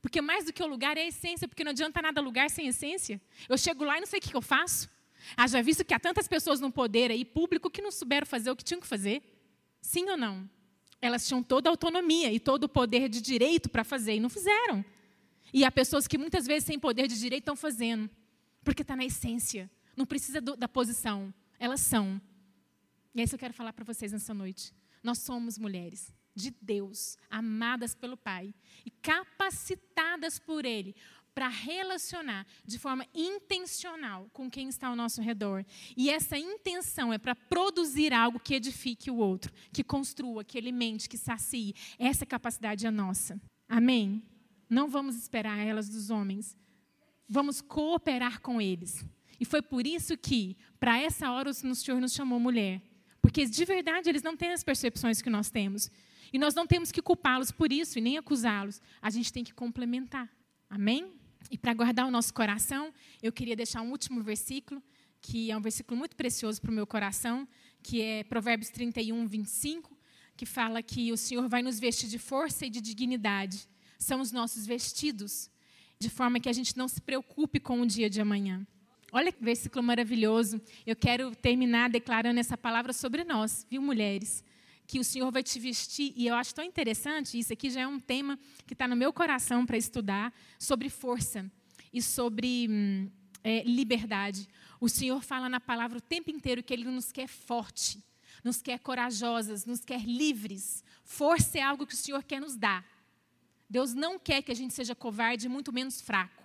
Porque 0.01 0.21
mais 0.21 0.47
do 0.47 0.53
que 0.53 0.63
o 0.63 0.67
lugar 0.67 0.97
é 0.97 1.03
a 1.03 1.07
essência, 1.07 1.47
porque 1.47 1.63
não 1.63 1.71
adianta 1.71 2.03
nada 2.03 2.21
lugar 2.21 2.51
sem 2.51 2.67
essência. 2.67 3.21
Eu 3.49 3.57
chego 3.57 3.85
lá 3.85 3.99
e 3.99 4.01
não 4.01 4.07
sei 4.07 4.19
o 4.19 4.23
que 4.23 4.35
eu 4.35 4.43
faço. 4.43 4.91
Haja 5.37 5.63
visto 5.63 5.85
que 5.85 5.95
há 5.95 6.01
tantas 6.01 6.27
pessoas 6.27 6.61
no 6.61 6.73
poder 6.73 7.11
aí 7.11 7.25
público 7.25 7.71
que 7.71 7.81
não 7.81 7.93
souberam 7.93 8.27
fazer 8.27 8.51
o 8.51 8.57
que 8.57 8.65
tinham 8.65 8.81
que 8.81 8.87
fazer. 8.87 9.23
Sim 9.81 10.09
ou 10.11 10.17
não? 10.17 10.49
Elas 11.01 11.27
tinham 11.27 11.43
toda 11.43 11.69
a 11.69 11.73
autonomia 11.73 12.33
e 12.33 12.41
todo 12.41 12.65
o 12.65 12.69
poder 12.69 13.09
de 13.09 13.21
direito 13.21 13.69
para 13.69 13.85
fazer 13.85 14.15
e 14.15 14.21
não 14.21 14.29
fizeram. 14.29 14.85
E 15.53 15.65
há 15.65 15.71
pessoas 15.71 16.07
que 16.07 16.17
muitas 16.17 16.47
vezes 16.47 16.65
sem 16.65 16.79
poder 16.79 17.07
de 17.07 17.19
direito 17.19 17.43
estão 17.43 17.57
fazendo, 17.57 18.09
porque 18.65 18.83
está 18.83 18.97
na 18.97 19.05
essência. 19.05 19.71
Não 19.97 20.07
precisa 20.07 20.41
do, 20.41 20.57
da 20.57 20.69
posição. 20.69 21.33
Elas 21.59 21.81
são. 21.81 22.21
E 23.15 23.21
é 23.21 23.25
isso 23.25 23.33
que 23.33 23.35
eu 23.37 23.41
quero 23.41 23.55
falar 23.55 23.73
para 23.73 23.85
vocês 23.85 24.13
nessa 24.13 24.33
noite. 24.33 24.75
Nós 25.03 25.19
somos 25.19 25.59
mulheres 25.59 26.13
de 26.35 26.51
Deus, 26.63 27.17
amadas 27.31 27.95
pelo 27.95 28.17
Pai 28.17 28.55
e 28.87 28.91
capacitadas 28.91 30.39
por 30.39 30.65
Ele 30.65 30.95
para 31.35 31.49
relacionar 31.49 32.47
de 32.65 32.79
forma 32.79 33.07
intencional 33.15 34.29
com 34.33 34.51
quem 34.51 34.69
está 34.69 34.89
ao 34.89 34.97
nosso 34.97 35.23
redor. 35.23 35.65
E 35.97 36.11
essa 36.11 36.37
intenção 36.37 37.13
é 37.13 37.19
para 37.19 37.35
produzir 37.35 38.13
algo 38.13 38.39
que 38.39 38.55
edifique 38.55 39.11
o 39.11 39.17
outro, 39.17 39.53
que 39.73 39.83
construa, 39.83 40.45
que 40.45 40.59
alimente, 40.59 41.09
que 41.09 41.17
sacie. 41.17 41.75
Essa 41.99 42.27
capacidade 42.27 42.87
é 42.87 42.91
nossa. 42.91 43.41
Amém? 43.69 44.23
Não 44.69 44.89
vamos 44.89 45.17
esperar 45.17 45.59
elas 45.59 45.89
dos 45.89 46.11
homens. 46.11 46.57
Vamos 47.29 47.61
cooperar 47.61 48.41
com 48.41 48.61
eles. 48.61 49.05
E 49.43 49.45
foi 49.45 49.61
por 49.61 49.85
isso 49.85 50.17
que, 50.17 50.57
para 50.79 51.03
essa 51.03 51.29
hora, 51.33 51.51
o 51.51 51.53
Senhor 51.53 52.01
nos 52.01 52.13
chamou 52.13 52.39
mulher. 52.39 52.81
Porque, 53.21 53.45
de 53.45 53.65
verdade, 53.65 54.09
eles 54.09 54.23
não 54.23 54.37
têm 54.37 54.53
as 54.53 54.63
percepções 54.63 55.21
que 55.21 55.29
nós 55.29 55.51
temos. 55.51 55.91
E 56.33 56.39
nós 56.39 56.55
não 56.55 56.65
temos 56.65 56.93
que 56.93 57.03
culpá-los 57.03 57.51
por 57.51 57.73
isso 57.73 57.99
e 57.99 58.01
nem 58.01 58.17
acusá-los. 58.17 58.81
A 59.03 59.11
gente 59.11 59.33
tem 59.33 59.43
que 59.43 59.53
complementar. 59.53 60.31
Amém? 60.71 61.13
E 61.51 61.59
para 61.59 61.75
guardar 61.75 62.07
o 62.07 62.11
nosso 62.13 62.33
coração, 62.33 62.95
eu 63.21 63.33
queria 63.33 63.57
deixar 63.57 63.83
um 63.83 63.91
último 63.91 64.23
versículo, 64.23 64.81
que 65.21 65.51
é 65.51 65.57
um 65.57 65.61
versículo 65.61 65.99
muito 65.99 66.15
precioso 66.15 66.63
para 66.63 66.71
o 66.71 66.75
meu 66.75 66.87
coração, 66.87 67.49
que 67.83 68.01
é 68.01 68.23
Provérbios 68.23 68.71
31, 68.71 69.27
25, 69.27 69.99
que 70.37 70.47
fala 70.47 70.81
que 70.85 71.11
o 71.11 71.17
Senhor 71.17 71.49
vai 71.49 71.63
nos 71.63 71.81
vestir 71.81 72.09
de 72.09 72.17
força 72.17 72.65
e 72.65 72.71
de 72.71 72.81
dignidade. 72.81 73.69
São 73.99 74.21
os 74.21 74.31
nossos 74.31 74.65
vestidos, 74.65 75.51
de 75.99 76.09
forma 76.09 76.39
que 76.39 76.49
a 76.49 76.53
gente 76.53 76.77
não 76.77 76.87
se 76.87 77.01
preocupe 77.01 77.59
com 77.59 77.81
o 77.81 77.87
dia 77.87 78.09
de 78.09 78.21
amanhã. 78.21 78.65
Olha 79.15 79.31
que 79.31 79.45
versículo 79.45 79.83
maravilhoso. 79.83 80.59
Eu 80.87 80.97
quero 80.97 81.37
terminar 81.37 81.91
declarando 81.91 82.41
essa 82.41 82.57
palavra 82.57 82.95
sobre 82.95 83.25
nós, 83.25 83.67
viu, 83.69 83.83
mulheres? 83.83 84.43
Que 84.87 84.99
o 84.99 85.05
Senhor 85.05 85.31
vai 85.31 85.43
te 85.43 85.61
vestir, 85.61 86.15
e 86.17 86.27
eu 86.27 86.35
acho 86.35 86.55
tão 86.55 86.65
interessante, 86.65 87.39
isso 87.39 87.53
aqui 87.53 87.69
já 87.69 87.83
é 87.83 87.87
um 87.87 88.01
tema 88.01 88.39
que 88.67 88.73
está 88.73 88.89
no 88.89 88.97
meu 88.97 89.13
coração 89.13 89.67
para 89.67 89.77
estudar, 89.77 90.33
sobre 90.59 90.89
força 90.89 91.45
e 91.93 92.01
sobre 92.01 92.67
hum, 92.71 93.11
é, 93.45 93.63
liberdade. 93.65 94.49
O 94.81 94.89
Senhor 94.89 95.23
fala 95.23 95.47
na 95.47 95.61
palavra 95.61 95.99
o 95.99 96.01
tempo 96.01 96.31
inteiro 96.31 96.63
que 96.63 96.73
Ele 96.73 96.85
nos 96.85 97.13
quer 97.13 97.29
forte, 97.29 98.03
nos 98.43 98.63
quer 98.63 98.79
corajosas, 98.79 99.67
nos 99.67 99.85
quer 99.85 100.01
livres. 100.07 100.83
Força 101.05 101.59
é 101.59 101.63
algo 101.63 101.87
que 101.87 101.93
o 101.93 101.99
Senhor 101.99 102.23
quer 102.23 102.41
nos 102.41 102.57
dar. 102.57 102.83
Deus 103.69 103.93
não 103.93 104.19
quer 104.19 104.41
que 104.41 104.53
a 104.53 104.57
gente 104.57 104.73
seja 104.73 104.95
covarde, 104.95 105.51
muito 105.51 105.71
menos 105.71 106.01
fraco. 106.01 106.42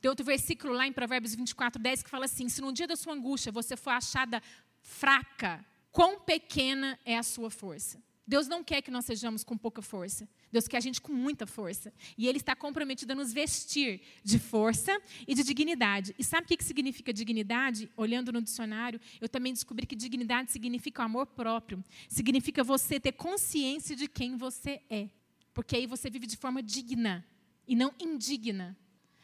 Tem 0.00 0.08
outro 0.08 0.24
versículo 0.24 0.72
lá 0.72 0.86
em 0.86 0.92
Provérbios 0.92 1.34
24, 1.34 1.80
10 1.80 2.02
que 2.02 2.10
fala 2.10 2.24
assim: 2.24 2.48
Se 2.48 2.60
no 2.60 2.72
dia 2.72 2.86
da 2.86 2.96
sua 2.96 3.14
angústia 3.14 3.52
você 3.52 3.76
for 3.76 3.90
achada 3.90 4.42
fraca, 4.80 5.64
quão 5.90 6.20
pequena 6.20 6.98
é 7.04 7.16
a 7.16 7.22
sua 7.22 7.50
força? 7.50 8.02
Deus 8.26 8.48
não 8.48 8.64
quer 8.64 8.80
que 8.80 8.90
nós 8.90 9.04
sejamos 9.04 9.44
com 9.44 9.56
pouca 9.56 9.82
força. 9.82 10.26
Deus 10.50 10.66
quer 10.66 10.78
a 10.78 10.80
gente 10.80 11.00
com 11.00 11.12
muita 11.12 11.46
força. 11.46 11.92
E 12.16 12.26
Ele 12.26 12.38
está 12.38 12.56
comprometido 12.56 13.12
a 13.12 13.14
nos 13.14 13.32
vestir 13.32 14.00
de 14.22 14.38
força 14.38 14.98
e 15.28 15.34
de 15.34 15.42
dignidade. 15.42 16.14
E 16.18 16.24
sabe 16.24 16.44
o 16.44 16.56
que 16.56 16.64
significa 16.64 17.12
dignidade? 17.12 17.90
Olhando 17.96 18.32
no 18.32 18.40
dicionário, 18.40 18.98
eu 19.20 19.28
também 19.28 19.52
descobri 19.52 19.86
que 19.86 19.94
dignidade 19.94 20.52
significa 20.52 21.02
o 21.02 21.04
amor 21.04 21.26
próprio. 21.26 21.84
Significa 22.08 22.64
você 22.64 22.98
ter 22.98 23.12
consciência 23.12 23.94
de 23.94 24.08
quem 24.08 24.36
você 24.36 24.80
é. 24.88 25.10
Porque 25.52 25.76
aí 25.76 25.86
você 25.86 26.08
vive 26.08 26.26
de 26.26 26.36
forma 26.36 26.62
digna 26.62 27.24
e 27.68 27.76
não 27.76 27.92
indigna. 28.00 28.76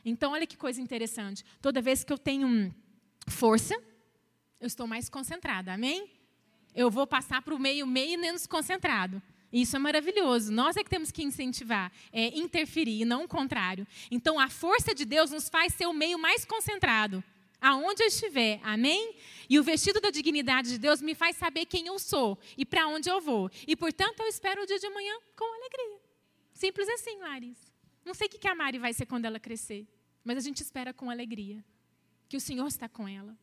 Então, 0.04 0.32
olha 0.32 0.46
que 0.46 0.56
coisa 0.56 0.80
interessante. 0.80 1.44
Toda 1.60 1.80
vez 1.80 2.04
que 2.04 2.12
eu 2.12 2.18
tenho 2.18 2.74
força, 3.28 3.74
eu 4.60 4.66
estou 4.66 4.86
mais 4.86 5.08
concentrada. 5.08 5.72
Amém? 5.72 6.10
Eu 6.74 6.90
vou 6.90 7.06
passar 7.06 7.42
para 7.42 7.54
o 7.54 7.58
meio, 7.58 7.86
meio 7.86 8.18
menos 8.18 8.46
concentrado. 8.46 9.22
Isso 9.52 9.74
é 9.74 9.78
maravilhoso. 9.78 10.52
Nós 10.52 10.76
é 10.76 10.84
que 10.84 10.90
temos 10.90 11.10
que 11.10 11.22
incentivar, 11.22 11.90
é 12.12 12.38
interferir, 12.38 13.00
e 13.00 13.04
não 13.04 13.24
o 13.24 13.28
contrário. 13.28 13.86
Então, 14.10 14.38
a 14.38 14.48
força 14.48 14.94
de 14.94 15.04
Deus 15.04 15.30
nos 15.30 15.48
faz 15.48 15.74
ser 15.74 15.86
o 15.86 15.92
meio 15.92 16.18
mais 16.18 16.44
concentrado. 16.44 17.22
Aonde 17.60 18.02
eu 18.02 18.06
estiver, 18.06 18.60
amém? 18.62 19.14
E 19.48 19.58
o 19.58 19.62
vestido 19.62 20.00
da 20.00 20.10
dignidade 20.10 20.70
de 20.70 20.78
Deus 20.78 21.02
me 21.02 21.14
faz 21.14 21.36
saber 21.36 21.66
quem 21.66 21.88
eu 21.88 21.98
sou 21.98 22.38
e 22.56 22.64
para 22.64 22.86
onde 22.86 23.10
eu 23.10 23.20
vou. 23.20 23.50
E, 23.66 23.76
portanto, 23.76 24.20
eu 24.20 24.28
espero 24.28 24.62
o 24.62 24.66
dia 24.66 24.78
de 24.78 24.86
amanhã 24.86 25.14
com 25.36 25.44
alegria. 25.44 26.00
Simples 26.54 26.88
assim, 26.88 27.18
Larissa. 27.18 27.69
Não 28.04 28.14
sei 28.14 28.26
o 28.26 28.30
que 28.30 28.48
a 28.48 28.54
Mari 28.54 28.78
vai 28.78 28.92
ser 28.92 29.06
quando 29.06 29.24
ela 29.24 29.38
crescer, 29.38 29.86
mas 30.24 30.36
a 30.36 30.40
gente 30.40 30.62
espera 30.62 30.92
com 30.92 31.10
alegria 31.10 31.64
que 32.28 32.36
o 32.36 32.40
Senhor 32.40 32.66
está 32.66 32.88
com 32.88 33.06
ela. 33.08 33.36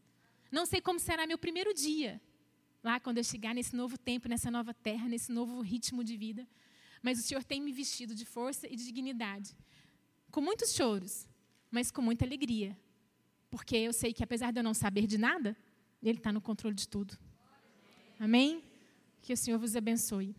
Não 0.52 0.66
sei 0.66 0.80
como 0.80 1.00
será 1.00 1.28
meu 1.28 1.38
primeiro 1.38 1.74
dia, 1.74 2.22
lá 2.84 3.00
quando 3.00 3.18
eu 3.18 3.24
chegar 3.24 3.54
nesse 3.54 3.76
novo 3.76 3.98
tempo, 3.98 4.30
nessa 4.30 4.50
nova 4.50 4.74
terra, 4.74 5.08
nesse 5.08 5.32
novo 5.32 5.60
ritmo 5.62 6.04
de 6.04 6.16
vida, 6.16 6.48
mas 7.02 7.20
o 7.20 7.22
Senhor 7.22 7.44
tem 7.44 7.62
me 7.62 7.72
vestido 7.72 8.16
de 8.16 8.26
força 8.26 8.66
e 8.68 8.76
de 8.76 8.86
dignidade, 8.86 9.56
com 10.32 10.40
muitos 10.40 10.74
choros, 10.74 11.28
mas 11.70 11.92
com 11.92 12.02
muita 12.02 12.24
alegria, 12.24 12.78
porque 13.50 13.76
eu 13.76 13.92
sei 13.92 14.14
que 14.14 14.24
apesar 14.24 14.52
de 14.52 14.60
eu 14.60 14.64
não 14.64 14.74
saber 14.74 15.06
de 15.06 15.18
nada, 15.18 15.56
Ele 16.02 16.18
está 16.18 16.32
no 16.32 16.40
controle 16.42 16.76
de 16.76 16.88
tudo. 16.88 17.18
Amém? 18.20 18.64
Que 19.22 19.34
o 19.34 19.38
Senhor 19.38 19.60
vos 19.60 19.76
abençoe. 19.76 20.36